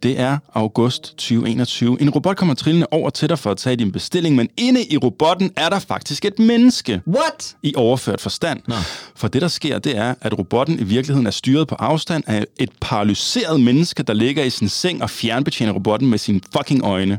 [0.02, 2.00] Det er august 2021.
[2.00, 4.96] En robot kommer trillende over til dig for at tage din bestilling, men inde i
[4.96, 7.00] robotten er der faktisk et menneske.
[7.06, 7.56] What?
[7.62, 8.60] I overført forstand.
[8.66, 8.74] Nå.
[9.16, 12.44] For det, der sker, det er, at robotten i virkeligheden er styret på afstand af
[12.56, 17.18] et paralyseret menneske, der ligger i sin seng og fjernbetjener robotten med sine fucking øjne.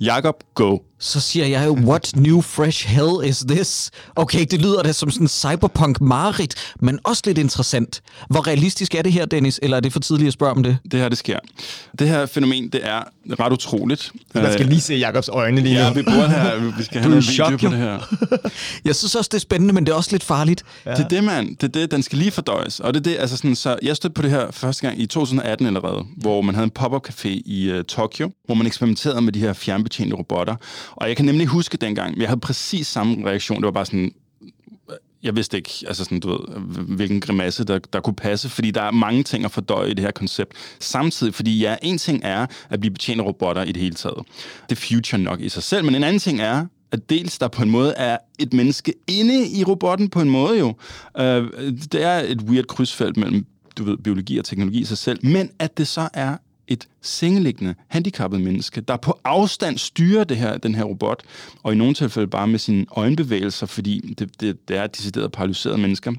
[0.00, 0.78] Jakob, go.
[1.04, 3.90] Så siger jeg jo, what new fresh hell is this?
[4.16, 8.02] Okay, det lyder da som sådan en cyberpunk marit, men også lidt interessant.
[8.30, 9.60] Hvor realistisk er det her, Dennis?
[9.62, 10.78] Eller er det for tidligt at spørge om det?
[10.90, 11.38] Det her, det sker.
[11.98, 13.02] Det her fænomen, det er
[13.40, 14.12] ret utroligt.
[14.34, 15.94] Man skal Øh, lige se Jakobs øjne lige Ja, nu.
[15.94, 17.98] vi burde have, vi skal have i video chok, på det her.
[18.84, 20.62] Jeg synes også, det er spændende, men det er også lidt farligt.
[20.86, 20.90] Ja.
[20.90, 21.56] Det er det, mand.
[21.56, 22.80] Det er det, den skal lige fordøjes.
[22.80, 25.06] Og det er det, altså sådan, så jeg stødte på det her første gang i
[25.06, 29.32] 2018 allerede, hvor man havde en pop-up café i uh, Tokyo, hvor man eksperimenterede med
[29.32, 30.56] de her fjernbetjente robotter.
[30.96, 33.56] Og jeg kan nemlig huske dengang, jeg havde præcis samme reaktion.
[33.56, 34.12] Det var bare sådan,
[35.22, 36.38] jeg vidste ikke, altså sådan, du ved,
[36.96, 40.04] hvilken grimasse, der, der kunne passe, fordi der er mange ting at fordøje i det
[40.04, 40.52] her koncept.
[40.80, 44.18] Samtidig, fordi ja, en ting er at blive betjent af robotter i det hele taget.
[44.68, 47.48] Det er future nok i sig selv, men en anden ting er, at dels der
[47.48, 50.68] på en måde er et menneske inde i robotten på en måde jo.
[51.18, 51.24] Uh,
[51.92, 53.46] det er et weird krydsfelt mellem
[53.78, 56.36] du ved, biologi og teknologi i sig selv, men at det så er
[56.72, 61.22] et sengeliggende, handicappet menneske, der på afstand styrer det her, den her robot,
[61.62, 65.78] og i nogle tilfælde bare med sine øjenbevægelser, fordi det, det, det er decideret paralyserede
[65.78, 66.12] mennesker,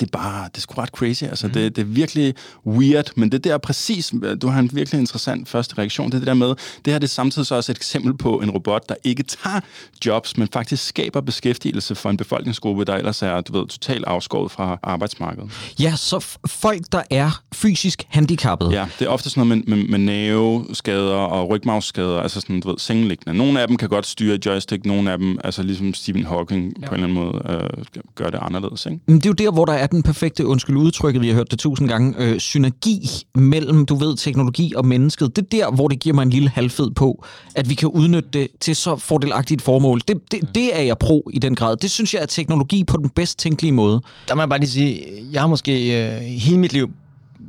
[0.00, 1.24] det er bare, det er sgu ret crazy.
[1.24, 1.52] Altså, mm.
[1.52, 2.34] det, det er virkelig
[2.66, 6.26] weird, men det der præcis, du har en virkelig interessant første reaktion, det er det
[6.26, 6.48] der med,
[6.84, 9.60] det her det er samtidig så også et eksempel på en robot, der ikke tager
[10.06, 14.50] jobs, men faktisk skaber beskæftigelse for en befolkningsgruppe, der ellers er, du ved, totalt afskåret
[14.50, 15.50] fra arbejdsmarkedet.
[15.80, 18.72] Ja, så folk, der er fysisk handicappet.
[18.72, 22.68] Ja, det er ofte sådan noget med, med, med næveskader og rygmavsskader, altså sådan, du
[22.68, 23.38] ved, sengeliggende.
[23.38, 26.86] Nogle af dem kan godt styre joystick, nogle af dem, altså ligesom Stephen Hawking ja.
[26.86, 28.98] på en eller anden måde, øh, gør det anderledes, ikke?
[29.06, 31.50] Men det er jo der, hvor der er den perfekte, undskyld udtrykket, vi har hørt
[31.50, 35.36] det tusind gange, øh, synergi mellem, du ved, teknologi og mennesket.
[35.36, 37.24] Det er der, hvor det giver mig en lille halvfed på,
[37.54, 40.00] at vi kan udnytte det til så fordelagtigt formål.
[40.08, 41.76] Det, det, det er jeg pro i den grad.
[41.76, 44.00] Det synes jeg er teknologi på den bedst tænkelige måde.
[44.28, 46.90] Der må jeg bare lige sige, jeg har måske øh, hele mit liv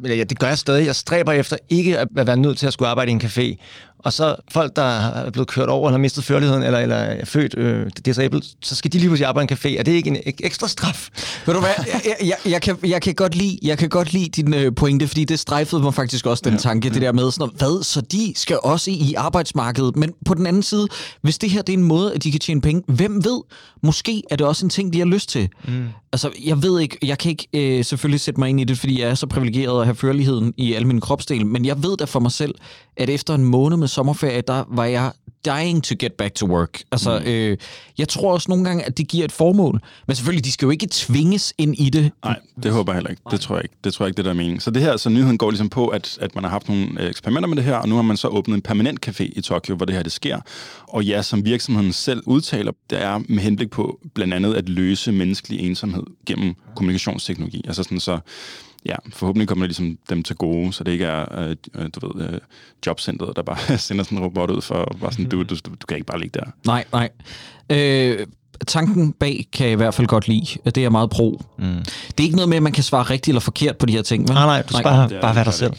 [0.06, 0.86] ja, det gør jeg stadig.
[0.86, 3.56] Jeg stræber efter ikke at være nødt til at skulle arbejde i en café.
[4.04, 7.26] Og så folk, der er blevet kørt over, eller har mistet førligheden, eller, eller er
[7.26, 9.80] født øh, disabled, så skal de lige pludselig arbejde i en café.
[9.80, 11.10] Er det ikke en ekstra straf?
[11.46, 11.70] Ved du hvad,
[12.06, 15.08] jeg, jeg, jeg, kan, jeg, kan godt lide, jeg kan godt lide din øh, pointe,
[15.08, 18.02] fordi det strejfede mig faktisk også den ja, tanke, det der med sådan hvad, så
[18.02, 19.96] de skal også i arbejdsmarkedet.
[19.96, 20.88] Men på den anden side,
[21.22, 23.42] hvis det her det er en måde, at de kan tjene penge, hvem ved,
[23.84, 25.50] måske er det også en ting, de har lyst til.
[25.68, 25.88] Mm.
[26.14, 29.02] Altså, jeg ved ikke, jeg kan ikke øh, selvfølgelig sætte mig ind i det, fordi
[29.02, 32.06] jeg er så privilegeret at have førligheden i al min kropsdel, men jeg ved da
[32.06, 32.56] for mig selv,
[32.98, 35.12] at efter en måned med sommerferie, der var jeg
[35.46, 36.84] dying to get back to work.
[36.92, 37.26] Altså, mm.
[37.26, 37.58] øh,
[37.98, 39.82] jeg tror også nogle gange, at det giver et formål.
[40.08, 42.12] Men selvfølgelig, de skal jo ikke tvinges ind i det.
[42.26, 43.22] Nej, det håber jeg heller ikke.
[43.32, 43.76] Det tror jeg ikke.
[43.84, 44.60] Det tror jeg ikke, det der er meningen.
[44.60, 47.48] Så det her, så nyheden går ligesom på, at, at man har haft nogle eksperimenter
[47.48, 49.86] med det her, og nu har man så åbnet en permanent café i Tokyo, hvor
[49.86, 50.40] det her det sker.
[50.88, 55.12] Og ja, som virksomheden selv udtaler, det er med henblik på blandt andet at løse
[55.12, 57.62] menneskelig ensomhed gennem kommunikationsteknologi.
[57.68, 58.20] Altså sådan så
[58.86, 62.08] ja, forhåbentlig kommer det ligesom dem til gode, så det ikke er, øh, øh du
[62.08, 62.40] ved, øh,
[62.88, 65.86] jobcentret, der bare sender sådan en robot ud for, bare sådan, du, du, du, du
[65.88, 66.46] kan ikke bare ligge der.
[66.66, 67.10] Nej, nej.
[67.70, 68.28] Øh,
[68.68, 70.46] tanken bag kan jeg i hvert fald godt lide.
[70.66, 71.42] Det er meget pro.
[71.58, 71.66] Mm.
[72.08, 74.02] Det er ikke noget med, at man kan svare rigtigt eller forkert på de her
[74.02, 74.34] ting, vel?
[74.34, 75.74] Nej, nej, du skal nej, bare, bare være dig selv.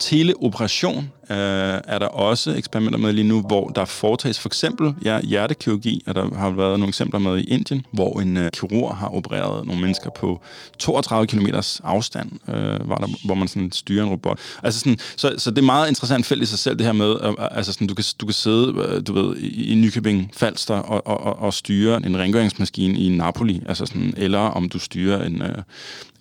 [0.00, 5.20] Teleoperation øh, er der også eksperimenter med lige nu, hvor der foretages for eksempel ja,
[5.20, 9.08] hjertekirurgi, og der har været nogle eksempler med i Indien, hvor en øh, kirurg har
[9.08, 10.40] opereret nogle mennesker på
[10.78, 11.46] 32 km
[11.84, 14.38] afstand, øh, var der, hvor man sådan styrer en robot.
[14.62, 17.16] Altså sådan, så, så det er meget interessant felt i sig selv, det her med,
[17.22, 20.30] øh, øh altså sådan, du, kan, du kan sidde øh, du ved, i, i Nykøbing
[20.36, 24.78] Falster og, og, og, og styre en rengøringsmaskine i Napoli, altså sådan, eller om du
[24.78, 25.62] styrer en, øh,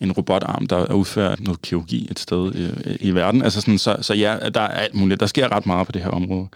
[0.01, 3.41] en robotarm, der udfører noget kirurgi et sted i, i verden.
[3.41, 5.19] Altså sådan, så, så ja, der er alt muligt.
[5.19, 6.47] Der sker ret meget på det her område.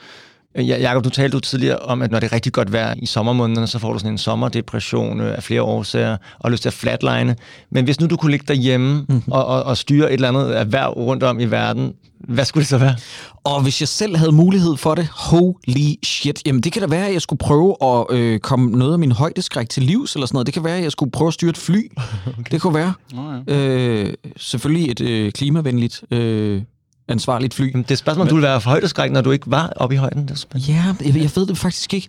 [0.56, 3.06] Ja, Jacob, du talte jo tidligere om, at når det er rigtig godt vejr i
[3.06, 6.74] sommermånederne, så får du sådan en sommerdepression øh, af flere årsager og lyst til at
[6.74, 7.36] flatline.
[7.70, 9.32] Men hvis nu du kunne ligge derhjemme mm-hmm.
[9.32, 12.70] og, og, og styre et eller andet erhverv rundt om i verden, hvad skulle det
[12.70, 12.96] så være?
[13.44, 17.08] Og hvis jeg selv havde mulighed for det, holy shit, jamen det kan da være,
[17.08, 20.36] at jeg skulle prøve at øh, komme noget af min højdeskræk til livs, eller sådan
[20.36, 20.46] noget.
[20.46, 21.92] Det kan være, at jeg skulle prøve at styre et fly.
[22.40, 22.52] okay.
[22.52, 22.94] Det kunne være.
[23.18, 23.56] Oh, ja.
[23.56, 26.62] øh, selvfølgelig et øh, klimavenligt øh,
[27.08, 27.72] ansvarligt fly.
[27.76, 29.98] Det er spørgsmål, om du ville være for højdeskræk, når du ikke var oppe i
[29.98, 30.28] højden.
[30.28, 32.08] Det ja, jeg, jeg ved det faktisk ikke.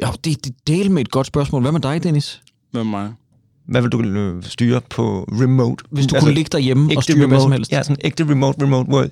[0.00, 1.62] Ja, det, det del med et godt spørgsmål.
[1.62, 2.42] Hvad med dig, Dennis?
[2.70, 3.12] Hvad med mig?
[3.66, 5.84] Hvad vil du øh, styre på remote?
[5.90, 7.72] Hvis du altså, kunne ligge derhjemme og styre remote, hvad som helst.
[7.72, 9.10] Ja, sådan ægte remote, remote work.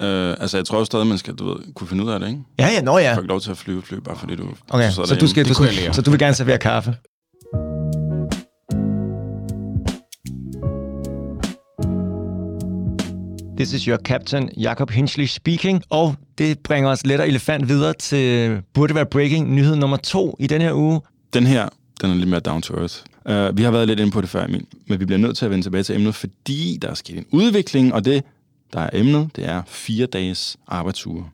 [0.00, 2.28] Uh, altså, jeg tror jo stadig, man skal du ved, kunne finde ud af det,
[2.28, 2.40] ikke?
[2.58, 3.10] Ja, ja, nå ja.
[3.10, 4.46] Du får ikke lov til at flyve fly, bare fordi du...
[4.68, 5.54] Okay, så, så du, skal, du,
[5.92, 6.94] så du vil gerne servere kaffe?
[13.60, 15.82] This is your captain, Jakob Hinchley speaking.
[15.90, 20.36] Og det bringer os let og elefant videre til burde være breaking nyhed nummer to
[20.38, 21.00] i den her uge.
[21.32, 21.68] Den her,
[22.00, 22.94] den er lidt mere down to earth.
[23.24, 25.44] Uh, vi har været lidt inde på det før, Emil, men vi bliver nødt til
[25.44, 28.24] at vende tilbage til emnet, fordi der er sket en udvikling, og det,
[28.72, 31.24] der er emnet, det er fire dages arbejdsuge.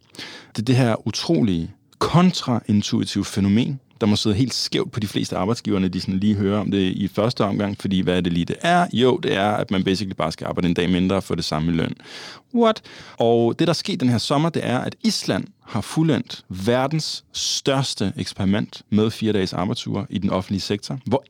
[0.57, 5.37] Det er det her utrolige kontraintuitive fænomen, der må sidde helt skævt på de fleste
[5.37, 8.45] arbejdsgiverne, de sådan lige hører om det i første omgang, fordi hvad er det lige,
[8.45, 8.87] det er?
[8.93, 11.73] Jo, det er, at man basically bare skal arbejde en dag mindre for det samme
[11.73, 11.95] løn.
[12.55, 12.83] What?
[13.19, 18.13] Og det, der skete den her sommer, det er, at Island har fuldendt verdens største
[18.17, 21.25] eksperiment med fire dages arbejdsuger i den offentlige sektor, hvor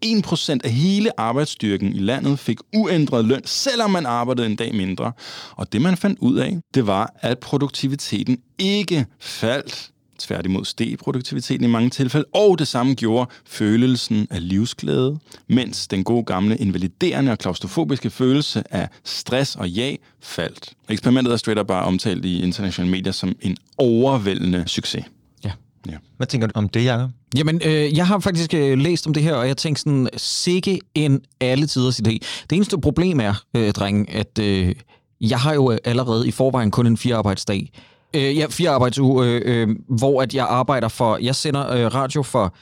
[0.55, 5.12] 1% af hele arbejdsstyrken i landet fik uændret løn, selvom man arbejdede en dag mindre.
[5.57, 11.64] Og det, man fandt ud af, det var, at produktiviteten ikke faldt Tværtimod steg produktiviteten
[11.64, 17.33] i mange tilfælde, og det samme gjorde følelsen af livsglæde, mens den gode gamle invaliderende
[17.33, 20.72] og klaustrofobiske følelse af stress og ja faldt.
[20.88, 25.05] Eksperimentet er straight up bare omtalt i internationale medier som en overvældende succes.
[25.44, 25.50] Ja.
[25.88, 25.96] ja.
[26.16, 27.11] Hvad tænker du om det, Jacob?
[27.37, 30.81] Jamen, øh, jeg har faktisk øh, læst om det her, og jeg tænker sådan, sikke
[30.94, 32.18] en alle tiders idé.
[32.50, 34.74] Det eneste problem er, øh, drenge, at øh,
[35.20, 37.70] jeg har jo allerede i forvejen kun en fire arbejdsdag.
[38.14, 42.23] Øh, ja, fire arbejdsuge, øh, øh, hvor at jeg arbejder for, jeg sender øh, radio
[42.23, 42.55] for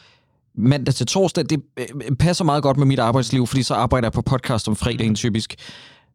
[0.55, 1.45] mandag til torsdag.
[1.51, 4.77] Det øh, passer meget godt med mit arbejdsliv, fordi så arbejder jeg på podcast om
[4.77, 5.57] fredagen typisk.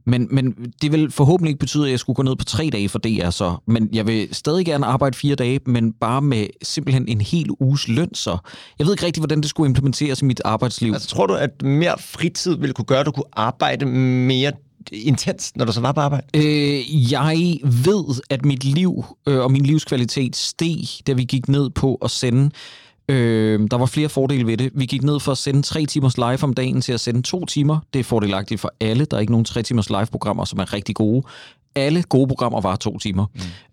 [0.05, 2.89] Men, men det vil forhåbentlig ikke betyde, at jeg skulle gå ned på tre dage
[2.89, 3.55] for DR så.
[3.67, 7.87] Men jeg vil stadig gerne arbejde fire dage, men bare med simpelthen en hel uges
[7.87, 8.37] løn så.
[8.79, 10.93] Jeg ved ikke rigtig, hvordan det skulle implementeres i mit arbejdsliv.
[10.93, 14.51] Altså, tror du, at mere fritid ville kunne gøre, at du kunne arbejde mere
[14.91, 16.25] intens, når du så var på arbejde?
[16.33, 21.69] Øh, jeg ved, at mit liv øh, og min livskvalitet steg, da vi gik ned
[21.69, 22.51] på at sende.
[23.09, 24.71] Øh, der var flere fordele ved det.
[24.75, 27.45] Vi gik ned for at sende tre timers live om dagen til at sende to
[27.45, 27.79] timer.
[27.93, 29.05] Det er fordelagtigt for alle.
[29.05, 31.23] Der er ikke nogen tre timers live-programmer, som er rigtig gode
[31.75, 33.25] alle gode programmer var to timer.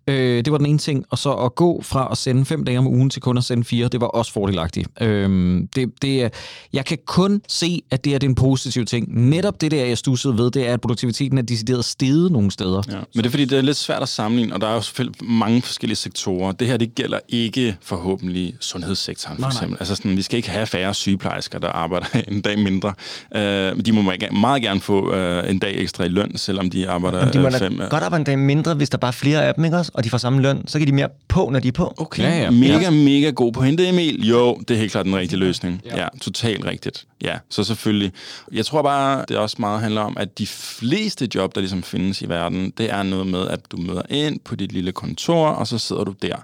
[0.07, 1.05] Øh, det var den ene ting.
[1.09, 3.63] Og så at gå fra at sende fem dage om ugen til kun at sende
[3.63, 4.87] fire, det var også fordelagtigt.
[5.01, 6.33] Øh, det, det,
[6.73, 9.29] jeg kan kun se, at det er en positiv ting.
[9.29, 12.83] Netop det der, jeg stussede ved, det er, at produktiviteten er decideret steget nogle steder.
[12.87, 14.81] Ja, men det er fordi, det er lidt svært at sammenligne, og der er jo
[14.81, 16.51] selvfølgelig mange forskellige sektorer.
[16.51, 19.69] Det her, det gælder ikke forhåbentlig sundhedssektoren, for nej, eksempel.
[19.69, 19.77] Nej.
[19.79, 22.93] Altså sådan, vi skal ikke have færre sygeplejersker, der arbejder en dag mindre.
[23.35, 23.39] Uh,
[23.85, 27.33] de må meget gerne få uh, en dag ekstra i løn, selvom de arbejder Jamen,
[27.33, 29.65] de må fem godt arbejde en dag mindre, hvis der bare er flere af dem,
[29.65, 29.91] ikke også?
[29.97, 31.93] Og de får samme løn, så kan de mere på, når de er på.
[31.97, 32.49] Okay, ja, ja.
[32.49, 34.27] mega, mega god på hente, Emil.
[34.27, 35.81] Jo, det er helt klart den rigtige løsning.
[35.85, 37.05] Ja, ja totalt rigtigt.
[37.21, 38.11] Ja, så selvfølgelig.
[38.51, 42.21] Jeg tror bare, det også meget handler om, at de fleste job, der ligesom findes
[42.21, 45.67] i verden, det er noget med, at du møder ind på dit lille kontor, og
[45.67, 46.35] så sidder du der.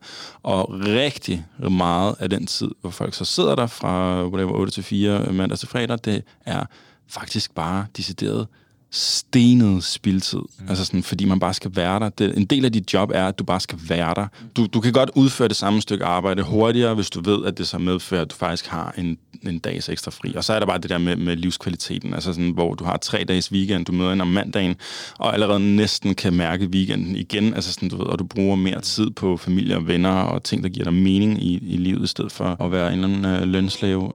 [0.43, 4.83] Og rigtig meget af den tid, hvor folk så sidder der fra whatever, 8 til
[4.83, 6.65] 4 mandag til fredag, det er
[7.07, 8.47] faktisk bare decideret
[8.95, 10.39] stenet spildtid.
[10.39, 10.69] Mm.
[10.69, 12.09] Altså sådan, fordi man bare skal være der.
[12.09, 14.27] Det, en del af dit job er, at du bare skal være der.
[14.57, 17.67] Du, du kan godt udføre det samme stykke arbejde hurtigere, hvis du ved, at det
[17.67, 20.33] så medfører, at du faktisk har en, en dags ekstra fri.
[20.35, 22.97] Og så er der bare det der med, med livskvaliteten, altså sådan, hvor du har
[22.97, 24.75] tre dages weekend, du møder ind om mandagen,
[25.19, 28.81] og allerede næsten kan mærke weekenden igen, altså sådan, du ved, og du bruger mere
[28.81, 32.07] tid på familie og venner og ting, der giver dig mening i, i livet, i
[32.07, 34.11] stedet for at være en eller anden øh, lønslave.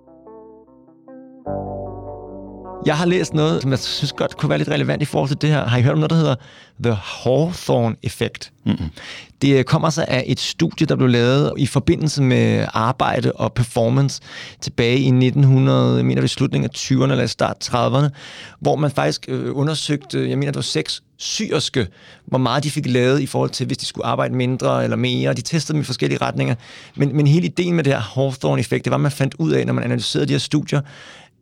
[2.86, 5.40] Jeg har læst noget, som jeg synes godt kunne være lidt relevant i forhold til
[5.40, 5.66] det her.
[5.66, 6.34] Har I hørt om noget, der hedder
[6.82, 8.52] The Hawthorne-effekt?
[8.66, 8.88] Mm-hmm.
[9.42, 14.20] Det kommer sig af et studie, der blev lavet i forbindelse med arbejde og performance
[14.60, 18.08] tilbage i 1900, jeg mener det slutningen af 20'erne eller start 30'erne,
[18.60, 21.86] hvor man faktisk øh, undersøgte, jeg mener det var seks syrske,
[22.26, 25.34] hvor meget de fik lavet i forhold til, hvis de skulle arbejde mindre eller mere.
[25.34, 26.54] De testede dem i forskellige retninger.
[26.96, 29.66] Men, men hele ideen med det her Hawthorne-effekt, det var, at man fandt ud af,
[29.66, 30.80] når man analyserede de her studier,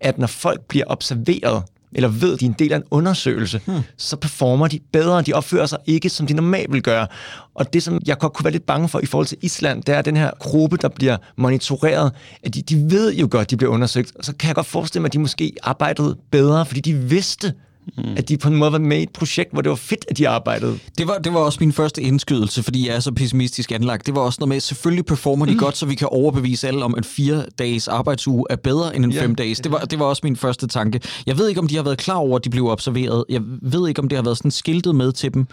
[0.00, 3.60] at når folk bliver observeret, eller ved, at de er en del af en undersøgelse,
[3.66, 3.80] hmm.
[3.96, 5.22] så performer de bedre.
[5.22, 7.06] De opfører sig ikke, som de normalt vil gøre.
[7.54, 9.94] Og det, som jeg godt kunne være lidt bange for i forhold til Island, det
[9.94, 13.72] er den her gruppe, der bliver monitoreret, at de, de ved jo godt, de bliver
[13.72, 14.12] undersøgt.
[14.16, 17.54] Og så kan jeg godt forestille mig, at de måske arbejdede bedre, fordi de vidste,
[17.96, 18.04] Mm.
[18.16, 20.18] At de på en måde var med i et projekt, hvor det var fedt, at
[20.18, 20.78] de arbejdede.
[20.98, 24.06] Det var, det var også min første indskydelse, fordi jeg er så pessimistisk anlagt.
[24.06, 25.58] Det var også noget med, at selvfølgelig performer de mm.
[25.58, 29.12] godt, så vi kan overbevise alle om, at fire dages arbejdsuge er bedre end en
[29.12, 29.60] ja, fem dages.
[29.60, 31.00] Det var, det var også min første tanke.
[31.26, 33.24] Jeg ved ikke, om de har været klar over, at de blev observeret.
[33.28, 35.46] Jeg ved ikke, om det har været sådan skiltet med til dem.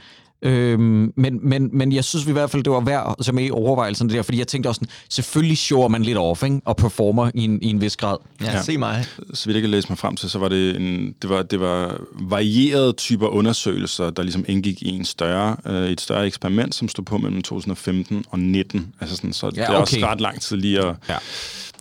[0.43, 3.51] Øhm, men, men, men jeg synes i hvert fald, det var værd at med i
[3.51, 6.61] overvejelsen der, fordi jeg tænkte også, sådan, selvfølgelig shower man lidt off, ikke?
[6.65, 8.17] og performer i en, i en vis grad.
[8.41, 8.61] Ja, ja.
[8.61, 9.05] se mig.
[9.33, 11.59] Så vidt jeg kan læse mig frem til, så var det, en, det, var, det
[11.59, 16.87] var varierede typer undersøgelser, der ligesom indgik i en større, øh, et større eksperiment, som
[16.87, 18.93] stod på mellem 2015 og 19.
[18.99, 19.81] Altså sådan, så ja, det er okay.
[19.81, 20.95] også ret lang tid lige at...
[21.09, 21.17] Ja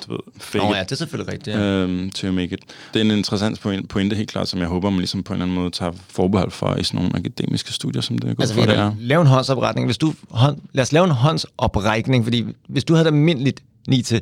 [0.07, 1.57] du ved, fake oh, ja, det er selvfølgelig rigtigt.
[1.57, 1.63] Ja.
[1.63, 2.61] Øhm, to make it.
[2.95, 5.45] Det er en interessant pointe, helt klart, som jeg håber, man ligesom på en eller
[5.45, 8.52] anden måde tager forbehold for i sådan nogle akademiske studier, som det er gået altså,
[8.53, 8.93] for det er.
[8.99, 9.87] Lave en håndsopretning.
[9.87, 14.03] Hvis du, hånd, lad os lave en håndsoprækning, fordi hvis du havde det almindeligt 9
[14.03, 14.21] til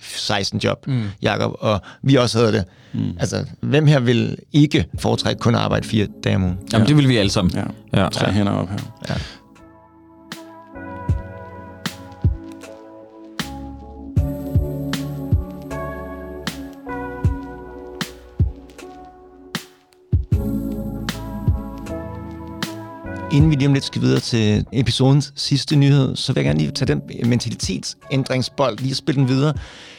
[0.00, 1.02] 16 job, mm.
[1.22, 2.64] Jacob, og vi også havde det.
[2.92, 3.16] Mm.
[3.20, 6.58] Altså, hvem her vil ikke foretrække kun at arbejde fire dage om ugen?
[6.72, 6.88] Jamen, ja.
[6.88, 7.54] det vil vi alle sammen.
[7.54, 8.08] Ja, ja.
[8.08, 8.32] tre ja.
[8.32, 8.78] hænder op her.
[9.08, 9.14] Ja.
[23.34, 26.58] Inden vi lige om lidt skal videre til episodens sidste nyhed, så vil jeg gerne
[26.58, 29.54] lige tage den mentalitetsændringsbold, lige spille den videre.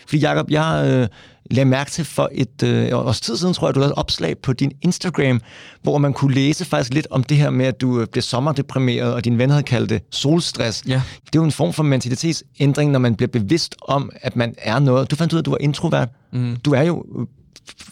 [0.07, 1.07] Fordi Jacob, jeg øh,
[1.51, 4.37] lagde mærke til for et øh, års tid siden, tror jeg, du lavede et opslag
[4.37, 5.41] på din Instagram,
[5.81, 9.13] hvor man kunne læse faktisk lidt om det her med, at du øh, blev sommerdeprimeret,
[9.13, 10.83] og din ven havde kaldt det solstress.
[10.87, 11.01] Ja.
[11.25, 14.79] Det er jo en form for mentalitetsændring, når man bliver bevidst om, at man er
[14.79, 15.11] noget.
[15.11, 16.09] Du fandt ud af, at du var introvert.
[16.33, 16.55] Mm.
[16.55, 17.25] Du er jo øh,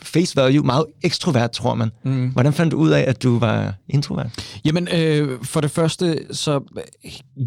[0.02, 1.92] face value meget ekstrovert, tror man.
[2.06, 2.30] Mm.
[2.30, 4.28] Hvordan fandt du ud af, at du var introvert?
[4.66, 6.60] Jamen, øh, for det første, så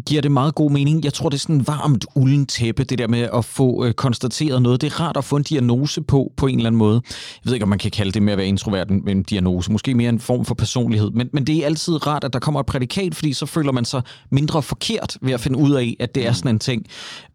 [0.05, 1.03] giver det meget god mening.
[1.03, 3.93] Jeg tror, det er sådan en varmt ulden tæppe, det der med at få øh,
[3.93, 4.81] konstateret noget.
[4.81, 7.01] Det er rart at få en diagnose på, på en eller anden måde.
[7.05, 9.71] Jeg ved ikke, om man kan kalde det med at være introvert en, en diagnose.
[9.71, 11.11] Måske mere en form for personlighed.
[11.11, 13.85] Men, men det er altid rart, at der kommer et prædikat, fordi så føler man
[13.85, 14.01] sig
[14.31, 16.85] mindre forkert ved at finde ud af, at det er sådan en ting.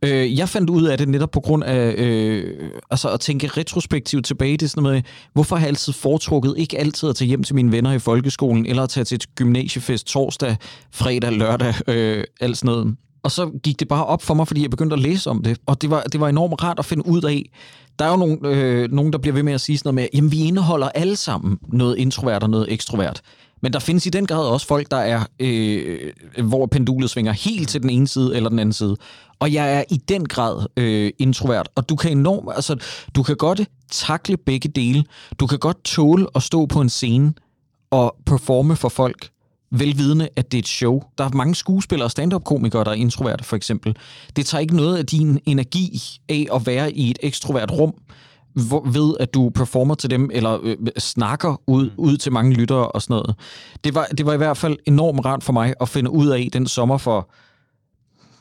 [0.03, 4.27] Øh, jeg fandt ud af det netop på grund af øh, altså at tænke retrospektivt
[4.27, 4.57] tilbage.
[4.57, 7.55] Det sådan noget med, hvorfor har jeg altid foretrukket ikke altid at tage hjem til
[7.55, 10.57] mine venner i folkeskolen, eller at tage til et gymnasiefest torsdag,
[10.93, 12.97] fredag, lørdag, øh, alt sådan noget.
[13.23, 15.59] Og så gik det bare op for mig, fordi jeg begyndte at læse om det.
[15.67, 17.51] Og det var, det var enormt rart at finde ud af.
[17.99, 20.09] Der er jo nogen, øh, nogen, der bliver ved med at sige sådan noget med,
[20.15, 23.23] jamen vi indeholder alle sammen noget introvert og noget ekstrovert.
[23.63, 26.13] Men der findes i den grad også folk, der er, øh,
[26.45, 28.97] hvor pendulet svinger helt til den ene side eller den anden side.
[29.39, 32.77] Og jeg er i den grad øh, introvert, og du kan enormt, altså,
[33.15, 35.05] du kan godt takle begge dele.
[35.41, 37.35] Du kan godt tåle at stå på en scene
[37.91, 39.29] og performe for folk,
[39.71, 41.03] velvidende, at det er et show.
[41.19, 43.97] Der er mange skuespillere og stand-up-komikere, der er introverte, for eksempel.
[44.37, 47.95] Det tager ikke noget af din energi af at være i et ekstrovert rum,
[48.55, 52.89] hvor, ved at du performer til dem, eller øh, snakker ud, ud til mange lyttere
[52.89, 53.35] og sådan noget.
[53.85, 56.49] Det var, det var i hvert fald enormt rart for mig at finde ud af
[56.53, 57.31] den sommer for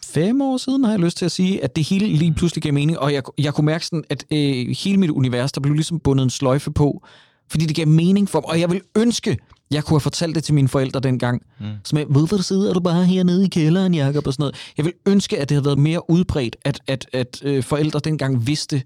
[0.05, 2.73] fem år siden, har jeg lyst til at sige, at det hele lige pludselig gav
[2.73, 5.99] mening, og jeg, jeg kunne mærke sådan, at øh, hele mit univers, der blev ligesom
[5.99, 7.03] bundet en sløjfe på,
[7.51, 9.37] fordi det gav mening for mig, og jeg vil ønske,
[9.71, 11.41] jeg kunne have fortalt det til mine forældre dengang.
[11.59, 11.65] Mm.
[11.83, 14.55] Som jeg, hvorfor sidder du bare hernede i kælderen, Jacob, og sådan noget.
[14.77, 18.47] Jeg vil ønske, at det havde været mere udbredt, at, at, at øh, forældre dengang
[18.47, 18.83] vidste,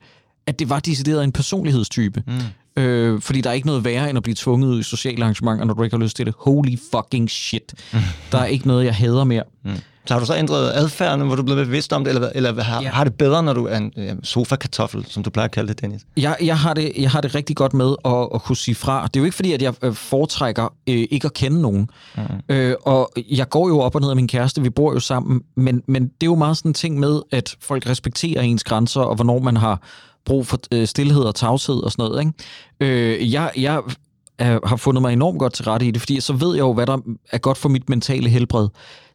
[0.48, 2.24] at det var decideret en personlighedstype.
[2.28, 2.84] Mm.
[2.84, 5.66] Øh, fordi der er ikke noget værre, end at blive tvunget ud i sociale arrangementer,
[5.66, 6.34] når du ikke har lyst til det.
[6.40, 7.74] Holy fucking shit.
[7.94, 8.00] Mm.
[8.32, 9.44] Der er ikke noget, jeg hader mere.
[9.64, 9.72] Mm.
[10.08, 12.64] Så har du så ændret adfærden, hvor du er blevet bevidst om det, eller, eller
[12.64, 12.90] har, ja.
[12.90, 15.82] har det bedre, når du er en ja, sofa-kartoffel, som du plejer at kalde det,
[15.82, 16.02] Dennis?
[16.18, 19.08] Jeg, jeg, har, det, jeg har det rigtig godt med at, at kunne sige fra.
[19.08, 21.90] Det er jo ikke fordi, at jeg øh, foretrækker øh, ikke at kende nogen.
[22.18, 22.24] Mm.
[22.50, 25.42] Øh, og jeg går jo op og ned af min kæreste, vi bor jo sammen,
[25.58, 29.02] men, men det er jo meget sådan en ting med, at folk respekterer ens grænser,
[29.02, 29.82] og hvornår man har
[30.26, 32.20] brug for øh, stillhed og tavshed og sådan noget.
[32.20, 33.14] Ikke?
[33.20, 33.82] Øh, jeg, jeg
[34.42, 36.74] øh, har fundet mig enormt godt til rette i det, fordi så ved jeg jo,
[36.74, 36.98] hvad der
[37.32, 38.68] er godt for mit mentale helbred.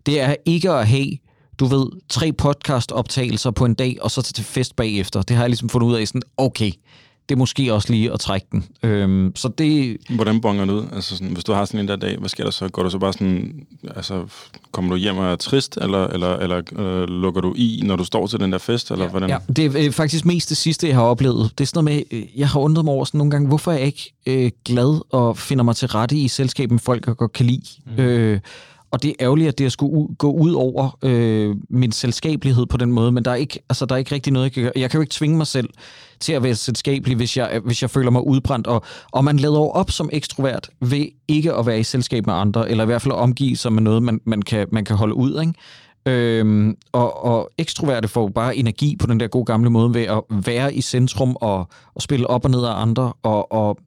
[0.07, 1.09] Det er ikke at have,
[1.59, 5.23] du ved, tre podcast-optagelser på en dag, og så til fest bagefter.
[5.23, 6.73] Det har jeg ligesom fundet ud af sådan, okay,
[7.31, 8.65] det er måske også lige at trække den.
[8.83, 9.97] Øhm, så det...
[10.11, 10.85] Hvordan bonger du ud?
[10.93, 12.69] Altså sådan, hvis du har sådan en der dag, hvad sker der så?
[12.69, 13.67] Går du så bare sådan,
[13.97, 14.25] altså,
[14.73, 18.05] kommer du hjem og er trist, eller, eller, eller øh, lukker du i, når du
[18.05, 19.31] står til den der fest, eller ja, hvordan?
[19.31, 21.51] Ja, det er øh, faktisk mest det sidste, jeg har oplevet.
[21.59, 23.73] Det er sådan noget med, øh, jeg har undret mig over sådan nogle gange, hvorfor
[23.73, 27.17] er jeg ikke øh, glad og finder mig til rette i selskab med folk, jeg
[27.17, 27.63] godt kan lide.
[27.87, 28.03] Mm.
[28.03, 28.41] Øh,
[28.91, 32.77] og det er ærgerligt, at det skulle u- gå ud over øh, min selskabelighed på
[32.77, 34.73] den måde, men der er ikke, altså, der er ikke rigtig noget, jeg kan gøre.
[34.77, 35.69] Jeg kan jo ikke tvinge mig selv
[36.21, 38.67] til at være selskabelig, hvis jeg, hvis jeg føler mig udbrændt.
[38.67, 42.71] Og, og man lader op som ekstrovert ved ikke at være i selskab med andre,
[42.71, 45.15] eller i hvert fald at omgive sig med noget, man, man, kan, man kan holde
[45.15, 45.41] ud.
[45.41, 45.55] Ikke?
[46.07, 50.23] Øhm, og, og ekstroverte får bare energi på den der gode gamle måde ved at
[50.31, 53.13] være i centrum og, og spille op og ned af andre.
[53.23, 53.79] Og, og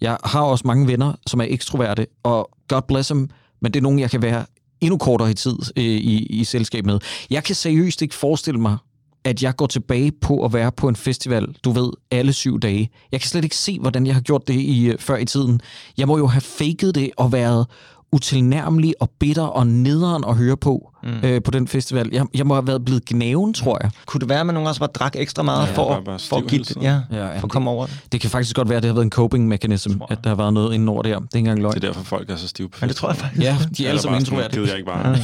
[0.00, 3.28] jeg har også mange venner, som er ekstroverte, og God bless them,
[3.60, 4.44] men det er nogen, jeg kan være
[4.80, 6.98] endnu kortere i tid øh, i, i selskab med.
[7.30, 8.76] Jeg kan seriøst ikke forestille mig,
[9.24, 12.90] at jeg går tilbage på at være på en festival, du ved, alle syv dage.
[13.12, 15.60] Jeg kan slet ikke se, hvordan jeg har gjort det i, øh, før i tiden.
[15.98, 17.66] Jeg må jo have faked det og været
[18.12, 21.10] utilnærmelig og bitter og nederen at høre på mm.
[21.22, 22.08] øh, på den festival.
[22.12, 23.90] Jeg, jeg må have været blevet gnaven, tror jeg.
[24.06, 26.18] Kunne det være, at man nogle gange bare drak ekstra meget ja, for, bare, bare
[26.18, 28.00] for at give det, ja, ja, ja, for at komme over det?
[28.12, 30.36] Det kan faktisk godt være, at det har været en coping mechanism, at der har
[30.36, 31.18] været noget inden over det her.
[31.18, 31.74] Det er ikke engang løgn.
[31.74, 33.42] Det er derfor, folk er så stive på Ja, det tror jeg faktisk.
[33.42, 34.60] Ja, de er alle sammen introverte.
[34.60, 35.16] Det jeg ikke bare.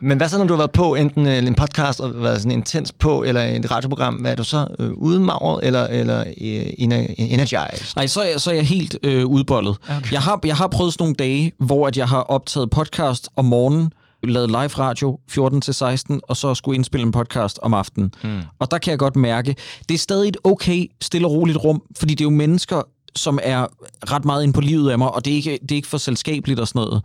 [0.00, 2.52] Men hvad så, når du har været på enten øh, en podcast og været sådan
[2.52, 6.26] intens på, eller et radioprogram, hvad er du så øh, udmagret eller, eller øh,
[7.18, 7.96] energized?
[7.96, 9.76] Nej, så er, så er jeg helt øh, udbollet.
[9.88, 10.12] Okay.
[10.12, 13.44] Jeg, har, jeg har prøvet sådan nogle dage, hvor at jeg har optaget podcast om
[13.44, 18.14] morgenen, lavet live radio 14-16, og så skulle indspille en podcast om aftenen.
[18.24, 18.40] Mm.
[18.58, 19.56] Og der kan jeg godt mærke,
[19.88, 22.82] det er stadig et okay, stille og roligt rum, fordi det er jo mennesker,
[23.16, 23.66] som er
[24.12, 25.98] ret meget inde på livet af mig, og det er ikke, det er ikke for
[25.98, 27.02] selskabeligt og sådan noget.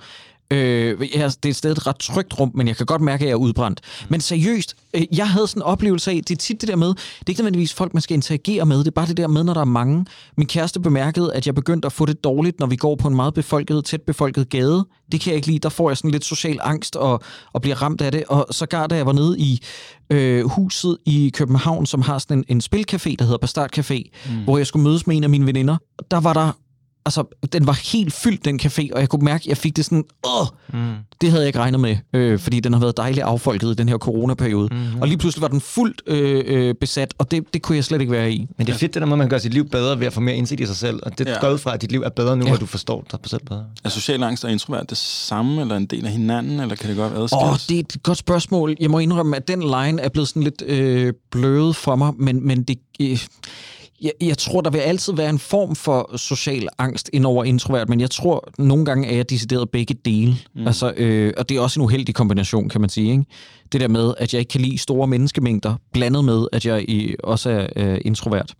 [0.53, 3.21] Øh, jeg, det er et sted et ret trygt rum, men jeg kan godt mærke,
[3.21, 3.81] at jeg er udbrændt.
[4.09, 6.87] Men seriøst, øh, jeg havde sådan en oplevelse af, det er tit det der med,
[6.87, 9.43] det er ikke nødvendigvis folk, man skal interagere med, det er bare det der med,
[9.43, 10.05] når der er mange.
[10.37, 13.15] Min kæreste bemærkede, at jeg begyndte at få det dårligt, når vi går på en
[13.15, 14.85] meget befolket, tæt befolket gade.
[15.11, 17.21] Det kan jeg ikke lide, der får jeg sådan lidt social angst og,
[17.53, 18.23] og bliver ramt af det.
[18.27, 19.59] Og så gar da jeg var nede i
[20.09, 24.43] øh, huset i København, som har sådan en, en spilcafé, der hedder Bastard Café, mm.
[24.43, 25.77] hvor jeg skulle mødes med en af mine veninder.
[26.11, 26.51] Der var der
[27.05, 27.23] altså,
[27.53, 30.03] den var helt fyldt, den café, og jeg kunne mærke, at jeg fik det sådan,
[30.27, 30.93] åh, mm.
[31.21, 33.89] det havde jeg ikke regnet med, øh, fordi den har været dejligt affolket i den
[33.89, 34.69] her coronaperiode.
[34.71, 35.01] Mm.
[35.01, 38.01] Og lige pludselig var den fuldt øh, øh, besat, og det, det kunne jeg slet
[38.01, 38.47] ikke være i.
[38.57, 40.21] Men det er fedt, det der måde, man gør sit liv bedre ved at få
[40.21, 41.39] mere indsigt i sig selv, og det ja.
[41.39, 42.49] går ud fra, at dit liv er bedre nu, ja.
[42.49, 43.65] hvor du forstår dig selv bedre.
[43.83, 46.97] Er social angst og introvert det samme, eller en del af hinanden, eller kan det
[46.97, 47.49] godt adskilles?
[47.51, 48.75] Åh, det er et godt spørgsmål.
[48.79, 52.47] Jeg må indrømme, at den line er blevet sådan lidt øh, blødet for mig, men,
[52.47, 52.77] men det...
[53.01, 53.19] Øh,
[54.03, 57.89] jeg, jeg tror, der vil altid være en form for social angst ind over introvert,
[57.89, 60.35] men jeg tror, nogle gange er jeg decideret begge dele.
[60.55, 60.67] Mm.
[60.67, 63.11] Altså, øh, og det er også en uheldig kombination, kan man sige.
[63.11, 63.25] Ikke?
[63.71, 67.15] Det der med, at jeg ikke kan lide store menneskemængder, blandet med, at jeg i,
[67.23, 68.53] også er øh, introvert.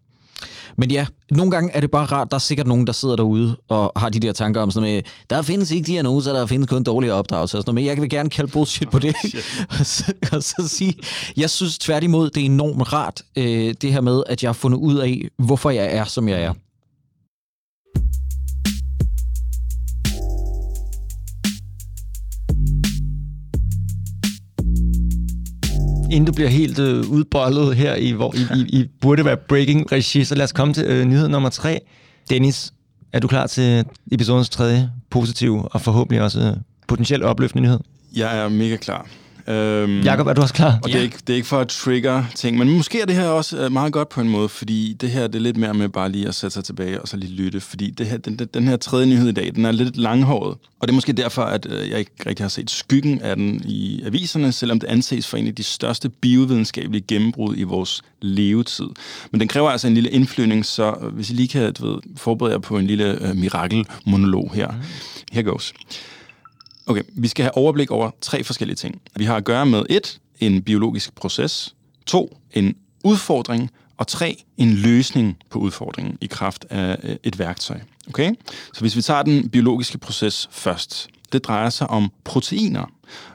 [0.77, 3.57] Men ja, nogle gange er det bare rart, der er sikkert nogen, der sidder derude
[3.69, 6.69] og har de der tanker om sådan noget med, der findes ikke diagnoser, der findes
[6.69, 7.57] kun dårlige opdragelser.
[7.57, 9.15] Sådan noget, men jeg vil gerne kalde bullshit på det.
[9.79, 10.95] og, så, og så sige,
[11.37, 14.77] jeg synes tværtimod, det er enormt rart, øh, det her med, at jeg har fundet
[14.77, 16.53] ud af, hvorfor jeg er, som jeg er.
[26.13, 29.91] Inden du bliver helt øh, udbollet her, i, hvor I, I, I burde være breaking
[29.91, 31.79] regi, så lad os komme til øh, nyhed nummer tre.
[32.29, 32.73] Dennis,
[33.13, 36.53] er du klar til episodens tredje positive og forhåbentlig også øh,
[36.87, 37.79] potentielt opløftende nyhed?
[38.15, 39.07] Jeg er mega klar.
[39.47, 40.79] Øhm, Jakob, er du også klar?
[40.83, 43.15] Og det er, ikke, det er ikke for at trigger ting, men måske er det
[43.15, 45.73] her også øh, meget godt på en måde, fordi det her det er lidt mere
[45.73, 48.35] med bare lige at sætte sig tilbage og så lige lytte, fordi det her, den,
[48.53, 51.41] den her tredje nyhed i dag, den er lidt langhåret, og det er måske derfor,
[51.41, 55.27] at øh, jeg ikke rigtig har set skyggen af den i aviserne, selvom det anses
[55.27, 58.87] for en af de største biovidenskabelige gennembrud i vores levetid.
[59.31, 62.53] Men den kræver altså en lille indflyvning, så hvis I lige kan du ved, forberede
[62.53, 64.67] jer på en lille øh, mirakelmonolog her.
[64.67, 64.77] Mm.
[65.31, 65.73] Her goes.
[66.85, 69.01] Okay, vi skal have overblik over tre forskellige ting.
[69.15, 71.75] Vi har at gøre med et, en biologisk proces,
[72.05, 77.79] to, en udfordring, og tre, en løsning på udfordringen i kraft af øh, et værktøj.
[78.07, 78.33] Okay?
[78.73, 82.91] Så hvis vi tager den biologiske proces først, det drejer sig om proteiner.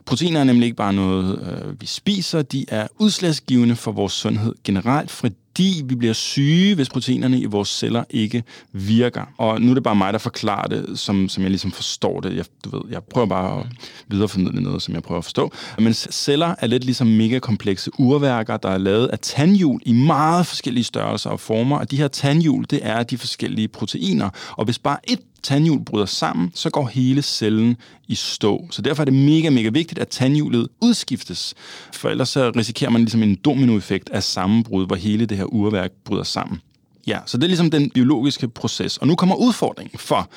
[0.07, 4.55] Proteiner er nemlig ikke bare noget, øh, vi spiser, de er udslagsgivende for vores sundhed
[4.65, 9.23] generelt, fordi vi bliver syge, hvis proteinerne i vores celler ikke virker.
[9.39, 12.37] Og nu er det bare mig, der forklarer det, som, som jeg ligesom forstår det.
[12.37, 13.67] Jeg, du ved, jeg prøver bare at
[14.09, 15.53] videreformidle noget, som jeg prøver at forstå.
[15.79, 20.47] Men celler er lidt ligesom mega komplekse urværker, der er lavet af tandhjul i meget
[20.47, 21.79] forskellige størrelser og former.
[21.79, 24.31] Og de her tandhjul, det er de forskellige proteiner.
[24.51, 27.77] Og hvis bare et tandhjul bryder sammen, så går hele cellen
[28.09, 28.69] i stå.
[28.71, 31.55] Så derfor er det mega, mega er vigtigt, at tandhjulet udskiftes.
[31.95, 35.91] For ellers så risikerer man ligesom en dominoeffekt af sammenbrud, hvor hele det her urværk
[36.05, 36.61] bryder sammen.
[37.09, 38.97] Ja, så det er ligesom den biologiske proces.
[38.97, 40.31] Og nu kommer udfordringen, for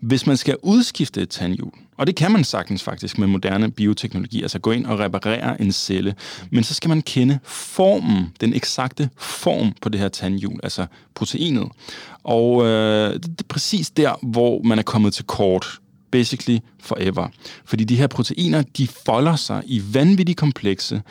[0.00, 4.42] hvis man skal udskifte et tandhjul, og det kan man sagtens faktisk med moderne bioteknologi,
[4.42, 6.14] altså gå ind og reparere en celle,
[6.50, 11.68] men så skal man kende formen, den eksakte form på det her tandhjul, altså proteinet.
[12.24, 15.78] Og øh, det er præcis der, hvor man er kommet til kort
[16.10, 17.28] basically forever.
[17.64, 21.02] Fordi de her proteiner, de folder sig i vanvittigt komplekse,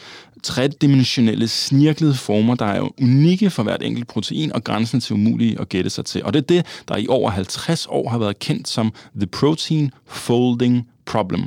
[0.44, 5.70] tredimensionelle, snirklede former, der er unikke for hvert enkelt protein, og grænsen til umulige at
[5.70, 6.24] gætte sig til.
[6.24, 9.92] Og det er det, der i over 50 år har været kendt som The Protein
[10.08, 11.44] Folding Problem.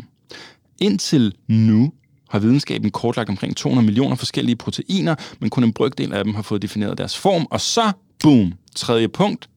[0.80, 1.92] Indtil nu
[2.30, 6.42] har videnskaben kortlagt omkring 200 millioner forskellige proteiner, men kun en brygdel af dem har
[6.42, 7.92] fået defineret deres form, og så,
[8.22, 9.48] boom, tredje punkt,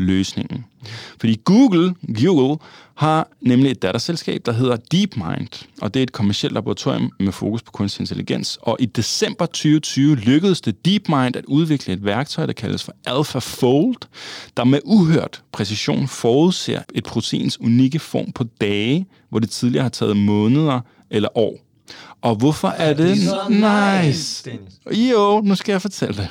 [0.00, 0.64] løsningen.
[1.20, 1.94] Fordi Google,
[2.24, 2.58] Google
[2.94, 7.62] har nemlig et datterselskab, der hedder DeepMind, og det er et kommersielt laboratorium med fokus
[7.62, 8.58] på kunstig intelligens.
[8.62, 14.08] Og i december 2020 lykkedes det DeepMind at udvikle et værktøj, der kaldes for AlphaFold,
[14.56, 19.90] der med uhørt præcision forudser et proteins unikke form på dage, hvor det tidligere har
[19.90, 20.80] taget måneder
[21.10, 21.56] eller år.
[22.22, 24.50] Og hvorfor er det, det er nice?
[24.92, 26.28] Jo, nu skal jeg fortælle det.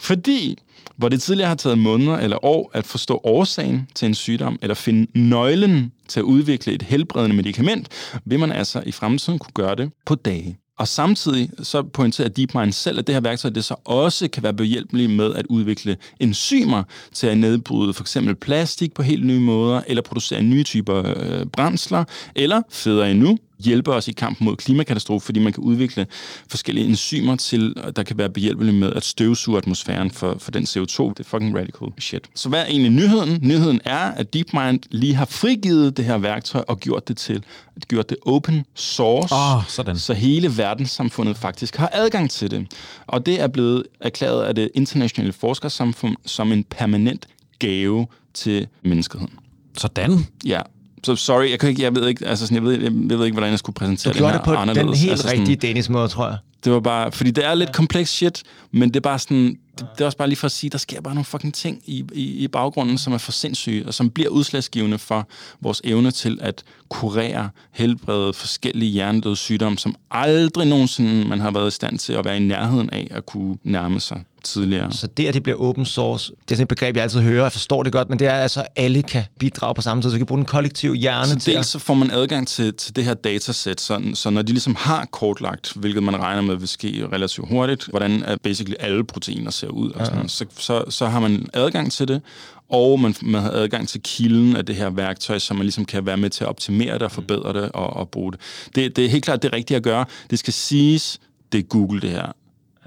[0.00, 0.58] Fordi
[1.02, 4.74] hvor det tidligere har taget måneder eller år at forstå årsagen til en sygdom, eller
[4.74, 7.88] finde nøglen til at udvikle et helbredende medicament,
[8.24, 10.58] vil man altså i fremtiden kunne gøre det på dage.
[10.78, 14.54] Og samtidig så pointerer DeepMind selv, at det her værktøj det så også kan være
[14.54, 16.82] behjælpeligt med at udvikle enzymer
[17.14, 21.46] til at nedbryde for eksempel plastik på helt nye måder, eller producere nye typer øh,
[21.46, 26.06] brændsler, eller federe endnu, hjælpe os i kampen mod klimakatastrofe, fordi man kan udvikle
[26.48, 31.08] forskellige enzymer til, der kan være behjælpelige med at støvsuge atmosfæren for, for den CO2.
[31.08, 32.30] Det er fucking radical shit.
[32.34, 33.38] Så hvad er egentlig nyheden?
[33.42, 37.44] Nyheden er, at DeepMind lige har frigivet det her værktøj og gjort det til
[37.88, 39.98] gjort det open source, Åh, sådan.
[39.98, 42.66] så hele verdenssamfundet faktisk har adgang til det.
[43.06, 49.32] Og det er blevet erklæret af det internationale forskersamfund som en permanent gave til menneskeheden.
[49.78, 50.26] Sådan.
[50.44, 50.60] Ja.
[51.04, 52.80] Så sorry, jeg, kan ikke, jeg ved ikke, altså sådan, jeg ved,
[53.10, 54.86] jeg ved ikke, hvordan jeg skulle præsentere Du gjorde det det her på anderledes.
[54.88, 56.36] den helt altså sådan, rigtige Danish måde, tror jeg.
[56.64, 59.86] Det var bare, fordi det er lidt kompleks shit, men det er bare sådan, det,
[59.92, 62.04] det er også bare lige for at sige, der sker bare nogle fucking ting i,
[62.12, 65.28] i, i baggrunden, som er for sindssyge, og som bliver udslagsgivende for
[65.60, 71.68] vores evne til at kurere, helbrede forskellige hjernedøde sygdomme, som aldrig nogensinde man har været
[71.68, 74.92] i stand til at være i nærheden af at kunne nærme sig tidligere.
[74.92, 77.42] Så det, at det bliver open source, det er sådan et begreb, jeg altid hører,
[77.42, 80.10] jeg forstår det godt, men det er altså, at alle kan bidrage på samme tid,
[80.10, 82.74] så vi kan bruge den kollektive hjerne Så til dels så får man adgang til,
[82.74, 86.51] til det her datasæt, sådan, så når de ligesom har kortlagt, hvilket man regner med
[86.60, 90.84] vil ske relativt hurtigt, hvordan er basically alle proteiner ser ud, og sådan, så, så,
[90.88, 92.22] så har man adgang til det,
[92.68, 96.06] og man, man har adgang til kilden af det her værktøj, så man ligesom kan
[96.06, 98.40] være med til at optimere det og forbedre det og, og bruge det.
[98.74, 98.96] det.
[98.96, 100.04] Det er helt klart det rigtige at gøre.
[100.30, 101.20] Det skal siges,
[101.52, 102.32] det er Google det her.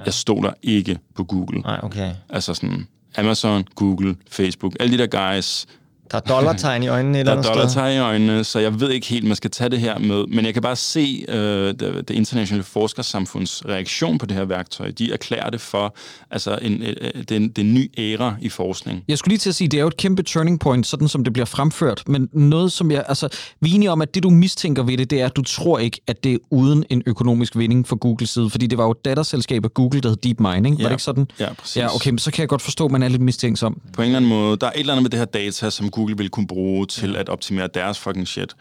[0.05, 1.59] Jeg stoler ikke på Google.
[1.59, 2.11] Nej, okay.
[2.29, 2.87] Altså sådan
[3.17, 5.65] Amazon, Google, Facebook, alle de der guys,
[6.11, 7.93] Der er dollartegn i øjnene eller der er andet dollar sted.
[7.95, 10.25] i øjnene, så jeg ved ikke helt, man skal tage det her med.
[10.27, 11.35] Men jeg kan bare se øh,
[11.67, 14.91] det, det internationale forskersamfunds reaktion på det her værktøj.
[14.91, 15.95] De erklærer det for
[16.31, 19.03] altså en, øh, det, er en, det er en ny æra i forskning.
[19.07, 21.23] Jeg skulle lige til at sige, det er jo et kæmpe turning point, sådan som
[21.23, 23.27] det bliver fremført, men noget som jeg, altså,
[23.61, 25.79] vi er enige om, at det du mistænker ved det, det er, at du tror
[25.79, 28.91] ikke, at det er uden en økonomisk vinding for Googles side, fordi det var jo
[28.91, 30.77] et datterselskab af Google, der hed DeepMind, ikke?
[30.77, 30.85] Var Ja.
[30.87, 31.27] det ikke sådan?
[31.39, 31.77] Ja, præcis.
[31.77, 33.81] Ja, okay, men så kan jeg godt forstå, at man er lidt mistænksom.
[33.93, 35.89] På en eller anden måde, der er et eller andet med det her data, som
[35.95, 38.55] Google vil kunne bruge til at optimere deres fucking shit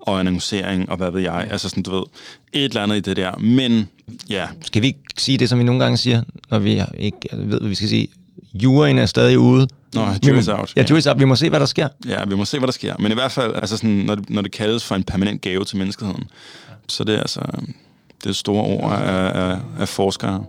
[0.00, 1.48] og annoncering og hvad ved jeg.
[1.50, 2.02] Altså sådan, du ved,
[2.52, 3.36] et eller andet i det der.
[3.36, 3.88] Men
[4.30, 7.60] ja, Skal vi ikke sige det, som vi nogle gange siger, når vi ikke ved,
[7.60, 8.08] hvad vi skal sige?
[8.54, 9.68] Juryen er stadig ude.
[9.94, 10.72] Nå, jury's out.
[10.76, 11.18] Ja, jury's out.
[11.18, 11.88] Vi må se, hvad der sker.
[12.06, 12.94] Ja, vi må se, hvad der sker.
[12.98, 15.64] Men i hvert fald, altså sådan, når, det, når det kaldes for en permanent gave
[15.64, 16.24] til menneskeheden,
[16.88, 17.40] så det er altså
[18.24, 20.44] det er store ord af, af, af forskere.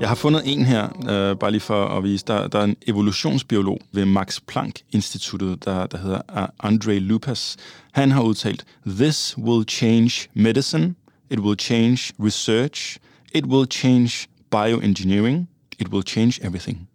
[0.00, 2.24] Jeg har fundet en her, øh, bare lige for at vise.
[2.26, 7.56] Der, der er en evolutionsbiolog ved Max Planck-instituttet, der, der hedder Andre Lupas.
[7.92, 10.94] Han har udtalt, This will change medicine,
[11.30, 12.98] it will change research,
[13.34, 16.87] it will change bioengineering, it will change everything.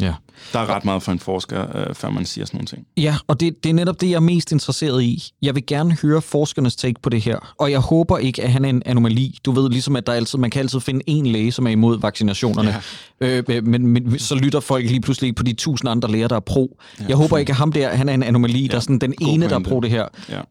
[0.00, 0.12] Ja.
[0.52, 2.86] Der er ret meget for en forsker, øh, før man siger sådan nogle ting.
[2.96, 5.32] Ja, og det, det er netop det, jeg er mest interesseret i.
[5.42, 8.64] Jeg vil gerne høre forskernes take på det her, og jeg håber ikke, at han
[8.64, 9.38] er en anomali.
[9.44, 12.00] Du ved, ligesom at der altid, man kan altid finde en læge, som er imod
[12.00, 12.76] vaccinationerne,
[13.20, 13.42] ja.
[13.48, 16.36] øh, men, men så lytter folk lige pludselig ikke på de tusind andre læger, der
[16.36, 16.78] er pro.
[17.00, 18.98] Ja, jeg håber ikke, at ham der, han er en anomali, ja, der er sådan
[18.98, 19.70] den ene, der er pointe.
[19.70, 20.06] pro det her.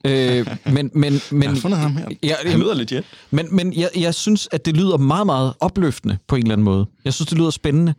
[0.06, 0.40] Ja.
[0.40, 0.92] Øh, men, men,
[1.32, 2.08] men, Jeg har fundet ham her.
[2.24, 3.04] Ja, Han lyder legit.
[3.32, 6.66] Men, men jeg, jeg synes, at det lyder meget, meget opløftende på en eller anden
[6.66, 6.86] måde.
[7.06, 7.94] Jeg synes, det lyder spændende.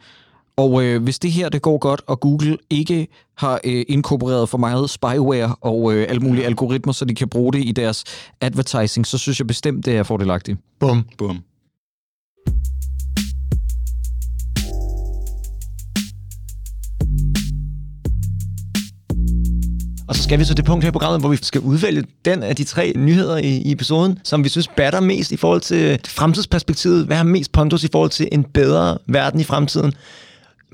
[0.56, 4.58] Og øh, hvis det her det går godt, og Google ikke har øh, inkorporeret for
[4.58, 8.04] meget spyware og øh, alle mulige algoritmer, så de kan bruge det i deres
[8.40, 10.58] advertising, så synes jeg bestemt, det er fordelagtigt.
[10.80, 11.04] Bum.
[11.18, 11.38] Bum.
[20.08, 22.42] Og så skal vi så det punkt her i programmet, hvor vi skal udvælge den
[22.42, 26.00] af de tre nyheder i, i episoden, som vi synes batter mest i forhold til
[26.06, 27.06] fremtidsperspektivet.
[27.06, 29.92] Hvad har mest pondus i forhold til en bedre verden i fremtiden?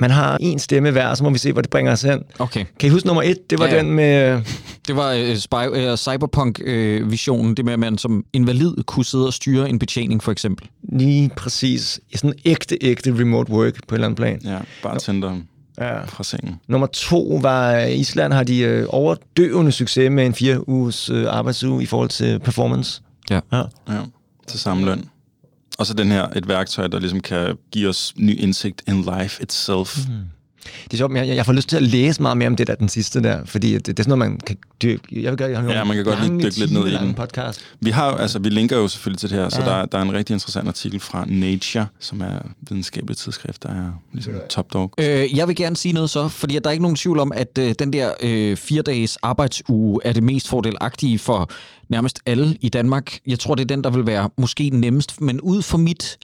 [0.00, 2.22] Man har en stemme hver, så må vi se, hvor det bringer os hen.
[2.38, 2.64] Okay.
[2.78, 3.50] Kan I huske nummer et?
[3.50, 4.42] Det var Ja, den med...
[4.86, 9.32] Det var øh, spy, øh, cyberpunk-visionen, det med, at man som invalid kunne sidde og
[9.32, 10.68] styre en betjening, for eksempel.
[10.92, 12.00] Lige præcis.
[12.14, 14.40] Sådan ægte, ægte remote work på et eller andet plan.
[14.44, 15.36] Ja, bartender
[15.80, 16.04] Ja.
[16.04, 16.54] fra sengen.
[16.68, 21.26] Nummer to var, i Island har de øh, overdøvende succes med en fire uges øh,
[21.28, 23.02] arbejdsuge i forhold til performance.
[23.30, 23.40] Ja.
[23.52, 23.62] ja.
[23.88, 23.98] Ja,
[24.48, 25.04] til samme løn.
[25.80, 29.42] Og så den her, et værktøj, der ligesom kan give os ny indsigt in life
[29.42, 29.98] itself.
[30.08, 30.14] Mm.
[30.84, 32.66] Det er sjovt, men jeg, jeg får lyst til at læse meget mere om det
[32.66, 35.22] der, den sidste der, fordi det, det er sådan noget, man kan dykke.
[35.22, 37.14] Jeg vil gøre, jeg har Ja, man kan godt lige dykke lidt ned i den.
[37.14, 37.60] podcast.
[37.80, 39.50] Vi har altså, vi linker jo selvfølgelig til det her, ja.
[39.50, 43.68] så der, der er en rigtig interessant artikel fra Nature, som er videnskabelig tidsskrift, der
[43.68, 44.92] er ligesom top dog.
[45.00, 47.32] Øh, jeg vil gerne sige noget så, fordi at der er ikke nogen tvivl om,
[47.34, 51.50] at øh, den der øh, fire-dages arbejdsuge er det mest fordelagtige for
[51.88, 53.18] nærmest alle i Danmark.
[53.26, 56.18] Jeg tror, det er den, der vil være måske nemmest, men ud fra mit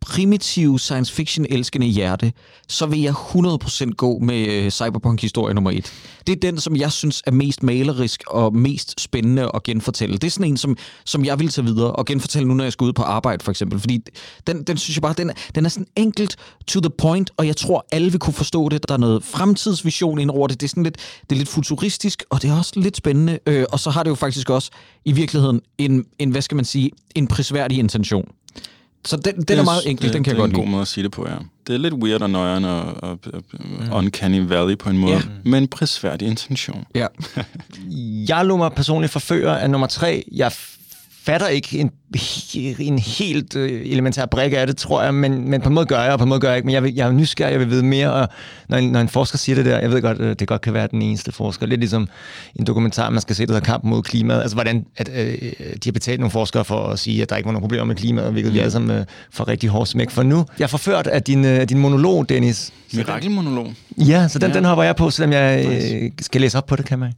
[0.00, 2.32] primitive science fiction elskende hjerte,
[2.68, 5.92] så vil jeg 100% gå med øh, Cyberpunk-historie nummer 1.
[6.26, 10.18] Det er den, som jeg synes er mest malerisk og mest spændende at genfortælle.
[10.18, 12.72] Det er sådan en, som, som jeg vil tage videre og genfortælle nu, når jeg
[12.72, 13.80] skal ud på arbejde, for eksempel.
[13.80, 14.04] Fordi
[14.46, 16.36] den, den synes jeg bare, den, den er sådan enkelt
[16.66, 18.88] to the point, og jeg tror, alle vil kunne forstå det.
[18.88, 20.60] Der er noget fremtidsvision ind over det.
[20.60, 20.96] Det er sådan lidt,
[21.30, 23.38] det er lidt futuristisk, og det er også lidt spændende.
[23.46, 24.70] Øh, og så har det jo faktisk også
[25.04, 28.28] i virkeligheden en, en hvad skal man sige, en prisværdig intention.
[29.04, 30.64] Så den, den er meget enkel, det, den kan det jeg godt Det er en
[30.64, 30.66] lide.
[30.66, 31.34] god måde at sige det på, ja.
[31.66, 33.92] Det er lidt weird og nøjeren og, og, og mm.
[33.92, 35.18] uncanny valley på en måde, Ja.
[35.18, 35.50] ja.
[35.50, 36.84] men prisværdig intention.
[36.94, 37.06] Ja.
[38.28, 40.24] Jeg lå mig personligt forfører af nummer tre.
[40.32, 40.52] Jeg
[41.22, 41.90] fatter ikke en,
[42.78, 46.02] en helt øh, elementær brik af det, tror jeg, men, men på en måde gør
[46.02, 46.66] jeg, og på en måde gør jeg ikke.
[46.66, 48.28] Men jeg, vil, jeg er nysgerrig, jeg vil vide mere, og
[48.68, 50.74] når en, når en forsker siger det der, jeg ved godt, øh, det godt kan
[50.74, 51.66] være den eneste forsker.
[51.66, 52.08] Lidt ligesom
[52.54, 54.40] en dokumentar, man skal se, der hedder Kamp mod klimaet.
[54.40, 57.46] Altså, hvordan at, øh, de har betalt nogle forskere for at sige, at der ikke
[57.46, 58.54] var nogen problemer med klimaet, hvilket mm.
[58.54, 60.46] vi alle sammen øh, får rigtig hårdt smæk for nu.
[60.58, 62.72] Jeg er forført af din, øh, din monolog, Dennis.
[62.92, 63.74] Mirakelmonolog.
[63.98, 64.50] Ja, så den.
[64.50, 64.56] Ja.
[64.56, 67.12] den hopper jeg på, selvom jeg øh, skal læse op på det, kan man.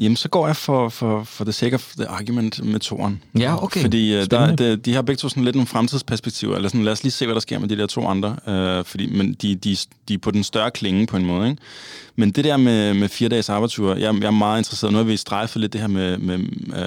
[0.00, 3.22] Jamen, så går jeg for, for, for the sake of the argument med toren.
[3.38, 3.80] Ja, okay.
[3.80, 6.56] Fordi uh, der, de, de har begge to sådan lidt nogle fremtidsperspektiver.
[6.56, 8.36] Eller sådan, lad os lige se, hvad der sker med de der to andre.
[8.46, 9.76] Uh, fordi, men de, de,
[10.08, 11.50] de er på den større klinge på en måde.
[11.50, 11.62] Ikke?
[12.16, 14.92] Men det der med, med fire dages arbejdsture, jeg, jeg er meget interesseret.
[14.92, 16.38] Nu har vi strejfet lidt det her med, med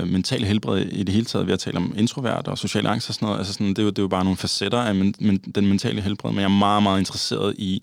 [0.02, 1.48] uh, mental helbred i det hele taget.
[1.48, 3.40] Vi har talt om introvert og social angst og sådan noget.
[3.40, 5.68] Altså sådan, det, er jo, det er jo bare nogle facetter af men, men, den
[5.68, 6.32] mentale helbred.
[6.32, 7.82] Men jeg er meget, meget interesseret i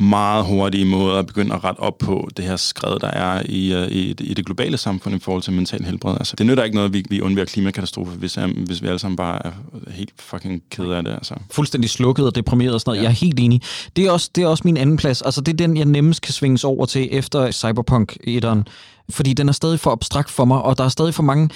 [0.00, 3.74] meget hurtige måder at begynde at rette op på det her skred, der er i,
[3.74, 6.14] uh, i, det- i det globale samfund i forhold til mental helbred.
[6.14, 8.98] Altså, det nytter ikke noget, at vi, vi undværer klimakatastrofe, hvis, um, hvis vi alle
[8.98, 9.50] sammen bare er
[9.90, 11.10] helt fucking kede af det.
[11.12, 11.34] Altså.
[11.50, 12.98] fuldstændig slukket og deprimeret og sådan noget.
[12.98, 13.02] Ja.
[13.02, 13.60] Jeg er helt enig.
[13.96, 15.22] Det er, også, det er også min anden plads.
[15.22, 18.62] Altså, det er den, jeg nemmest kan svinges over til efter Cyberpunk 1'eren.
[19.10, 21.48] Fordi den er stadig for abstrakt for mig, og der er stadig for mange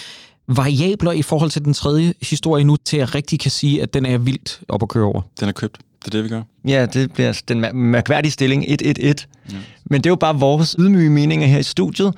[0.49, 3.95] variabler i forhold til den tredje historie nu, til at jeg rigtig kan sige, at
[3.95, 5.21] den er vildt op at køre over.
[5.41, 5.79] Den er købt.
[6.05, 6.43] Det er det, vi gør.
[6.69, 9.27] Ja, det bliver den mær- mærkværdige stilling 1-1-1.
[9.53, 9.57] Ja.
[9.85, 12.15] Men det er jo bare vores ydmyge meninger her i studiet.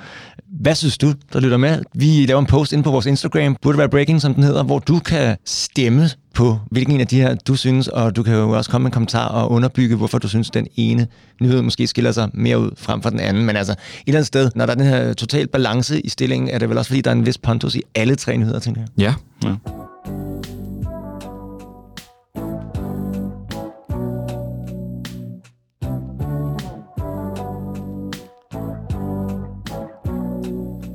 [0.60, 1.82] Hvad synes du, der lytter med?
[1.94, 4.78] Vi laver en post ind på vores Instagram, burde være breaking, som den hedder, hvor
[4.78, 8.50] du kan stemme på, hvilken en af de her du synes, og du kan jo
[8.50, 11.06] også komme med en kommentar og underbygge, hvorfor du synes, den ene
[11.40, 13.44] nyhed måske skiller sig mere ud frem for den anden.
[13.46, 16.48] Men altså, et eller andet sted, når der er den her total balance i stillingen,
[16.50, 18.80] er det vel også, fordi der er en vis pontus i alle tre nyheder, tænker
[18.80, 19.14] jeg.
[19.44, 19.48] Ja.
[19.48, 19.54] Ja.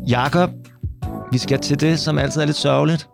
[0.10, 0.50] Jakob,
[1.32, 3.08] vi skal til det, som altid er lidt sørgeligt,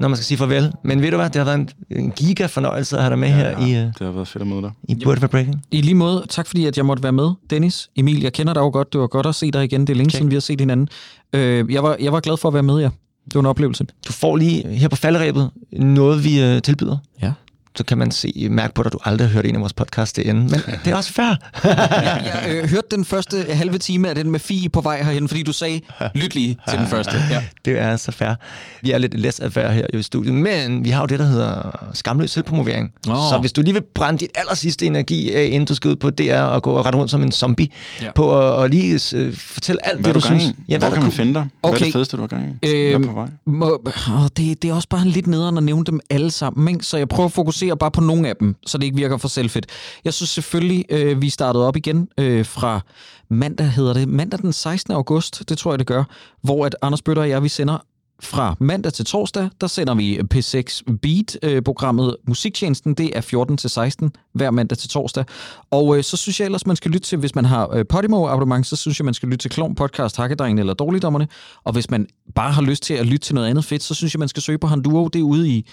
[0.00, 0.72] når man skal sige farvel.
[0.84, 3.28] Men ved du hvad, det har været en, en giga fornøjelse at have dig med
[3.28, 4.70] ja, her i, uh, Det har været fedt at møde dig.
[4.88, 5.62] i Burt for Breaking.
[5.70, 7.90] I lige måde, tak fordi at jeg måtte være med, Dennis.
[7.96, 8.92] Emil, jeg kender dig jo godt.
[8.92, 9.80] Det var godt at se dig igen.
[9.80, 10.18] Det er længe Check.
[10.18, 10.88] siden, vi har set hinanden.
[11.32, 12.88] Øh, jeg, var, jeg var glad for at være med, ja.
[13.24, 13.86] Det var en oplevelse.
[14.08, 16.96] Du får lige her på falderæbet noget, vi uh, tilbyder.
[17.22, 17.32] Ja.
[17.76, 19.72] Så kan man se, mærke på dig, at du aldrig har hørt en af vores
[19.72, 20.42] podcasts det ende.
[20.42, 21.34] Men det er også fair.
[21.64, 25.42] Jeg øh, hørte den første halve time af den med Fie på vej herhen, fordi
[25.42, 25.80] du sagde,
[26.14, 27.12] lyt lige til den første.
[27.30, 27.42] Ja.
[27.64, 28.34] det er så fair.
[28.82, 31.78] Vi er lidt less affære her i studiet, men vi har jo det, der hedder
[31.94, 32.92] skamløs selvpromovering.
[33.06, 33.14] Nå.
[33.14, 35.96] Så hvis du lige vil brænde dit aller sidste energi af, inden du skal ud
[35.96, 37.68] på DR og gå og rette rundt som en zombie,
[38.02, 38.12] Ja.
[38.14, 40.44] på at, og lige uh, fortælle alt Hvad det, du du synes.
[40.44, 40.54] i?
[40.68, 41.42] Ja, Hvor kan man finde dig?
[41.60, 41.84] Hvad er Okay.
[41.84, 42.66] det fedeste, du har gang i?
[42.68, 43.26] Hvad er på vej?
[43.46, 46.84] Må, åh, det, det er også bare lidt nederen at nævne dem alle sammen, ikke?
[46.86, 49.28] så jeg prøver at fokusere bare på nogle af dem, så det ikke virker for
[49.28, 49.66] selvfedt.
[50.04, 52.80] Jeg synes selvfølgelig, øh, vi startede op igen øh, fra
[53.28, 54.94] mandag, hedder det, mandag den 16.
[54.94, 56.04] august, det tror jeg det gør,
[56.42, 57.78] hvor at Anders Bøtter og jeg, vi sender
[58.22, 62.94] fra mandag til torsdag, der sender vi P6 Beat-programmet øh, Musiktjenesten.
[62.94, 65.24] Det er 14 til 16 hver mandag til torsdag.
[65.70, 68.66] Og øh, så synes jeg ellers, man skal lytte til, hvis man har øh, Podimo-abonnement,
[68.66, 71.28] så synes jeg, man skal lytte til Klon Podcast, Hakkedrengen eller Dårligdommerne.
[71.64, 74.14] Og hvis man bare har lyst til at lytte til noget andet fedt, så synes
[74.14, 75.08] jeg, man skal søge på Handuro.
[75.08, 75.66] Det er ude i,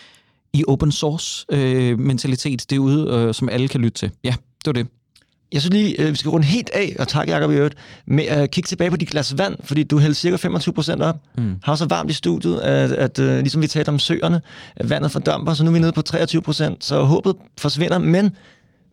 [0.53, 2.65] i open source øh, mentalitet.
[2.69, 4.11] Det er ude, øh, som alle kan lytte til.
[4.23, 4.87] Ja, det var det.
[5.53, 7.75] Jeg synes lige, øh, vi skal runde helt af, og tak Jacob i øvrigt,
[8.07, 11.17] med at kigge tilbage på dit glas vand, fordi du hældte cirka 25 procent op.
[11.37, 11.55] Mm.
[11.63, 14.41] Har så varmt i studiet, at, at øh, ligesom vi talte om søerne,
[14.75, 18.31] at vandet fordamper, så nu er vi nede på 23 procent, så håbet forsvinder, men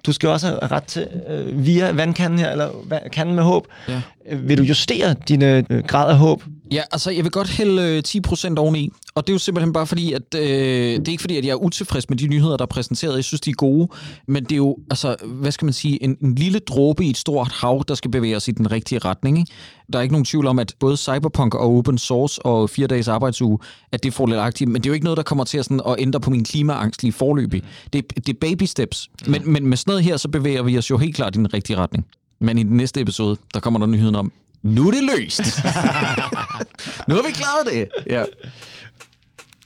[0.06, 2.68] du skal også have ret til, øh, via vandkanden her, eller
[3.12, 4.02] kanden med håb, Ja.
[4.30, 6.42] øh, vil du justere din øh, grad af håb?
[6.72, 9.86] Ja, altså jeg vil godt hælde øh, 10% oveni, og det er jo simpelthen bare
[9.86, 12.62] fordi, at øh, det er ikke fordi, at jeg er utilfreds med de nyheder, der
[12.64, 13.16] er præsenteret.
[13.16, 13.88] Jeg synes, de er gode,
[14.26, 17.16] men det er jo, altså, hvad skal man sige, en, en lille dråbe i et
[17.16, 19.38] stort hav, der skal bevæge os i den rigtige retning.
[19.38, 19.52] Ikke?
[19.92, 23.08] Der er ikke nogen tvivl om, at både Cyberpunk og Open Source og fire dages
[23.08, 23.58] arbejdsuge,
[23.92, 25.80] at det er fordelagtigt, men det er jo ikke noget, der kommer til at, sådan,
[25.88, 27.62] at ændre på min klimaangst lige forløbig.
[27.92, 30.78] Det, er- det er baby steps, men, men med sådan noget her, så bevæger vi
[30.78, 32.06] os jo helt klart i den rigtige retning.
[32.40, 35.40] Men i den næste episode, der kommer der nyheden om, nu er det løst.
[37.08, 37.88] nu har vi klaret det.
[38.10, 38.24] Ja.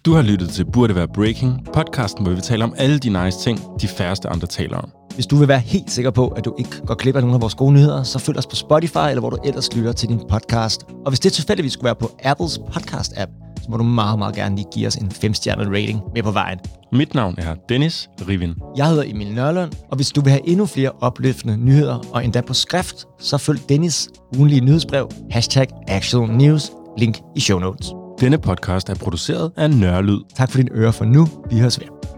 [0.04, 3.38] Du har lyttet til Burde Være Breaking, podcasten, hvor vi taler om alle de nice
[3.38, 4.90] ting, de færreste andre taler om.
[5.14, 7.40] Hvis du vil være helt sikker på, at du ikke går glip af nogle af
[7.40, 10.20] vores gode nyheder, så følg os på Spotify, eller hvor du ellers lytter til din
[10.30, 10.82] podcast.
[11.04, 14.56] Og hvis det tilfældigvis skulle være på Apples podcast-app, så må du meget, meget gerne
[14.56, 16.58] lige give os en 5-stjernet rating med på vejen.
[16.92, 18.54] Mit navn er Dennis Rivin.
[18.76, 22.40] Jeg hedder Emil Nørlund, og hvis du vil have endnu flere opløftende nyheder, og endda
[22.40, 27.92] på skrift, så følg Dennis ugenlige nyhedsbrev, hashtag Actual News, link i show notes.
[28.20, 30.18] Denne podcast er produceret af Nørlyd.
[30.36, 31.28] Tak for din øre for nu.
[31.50, 32.11] Vi høres ved.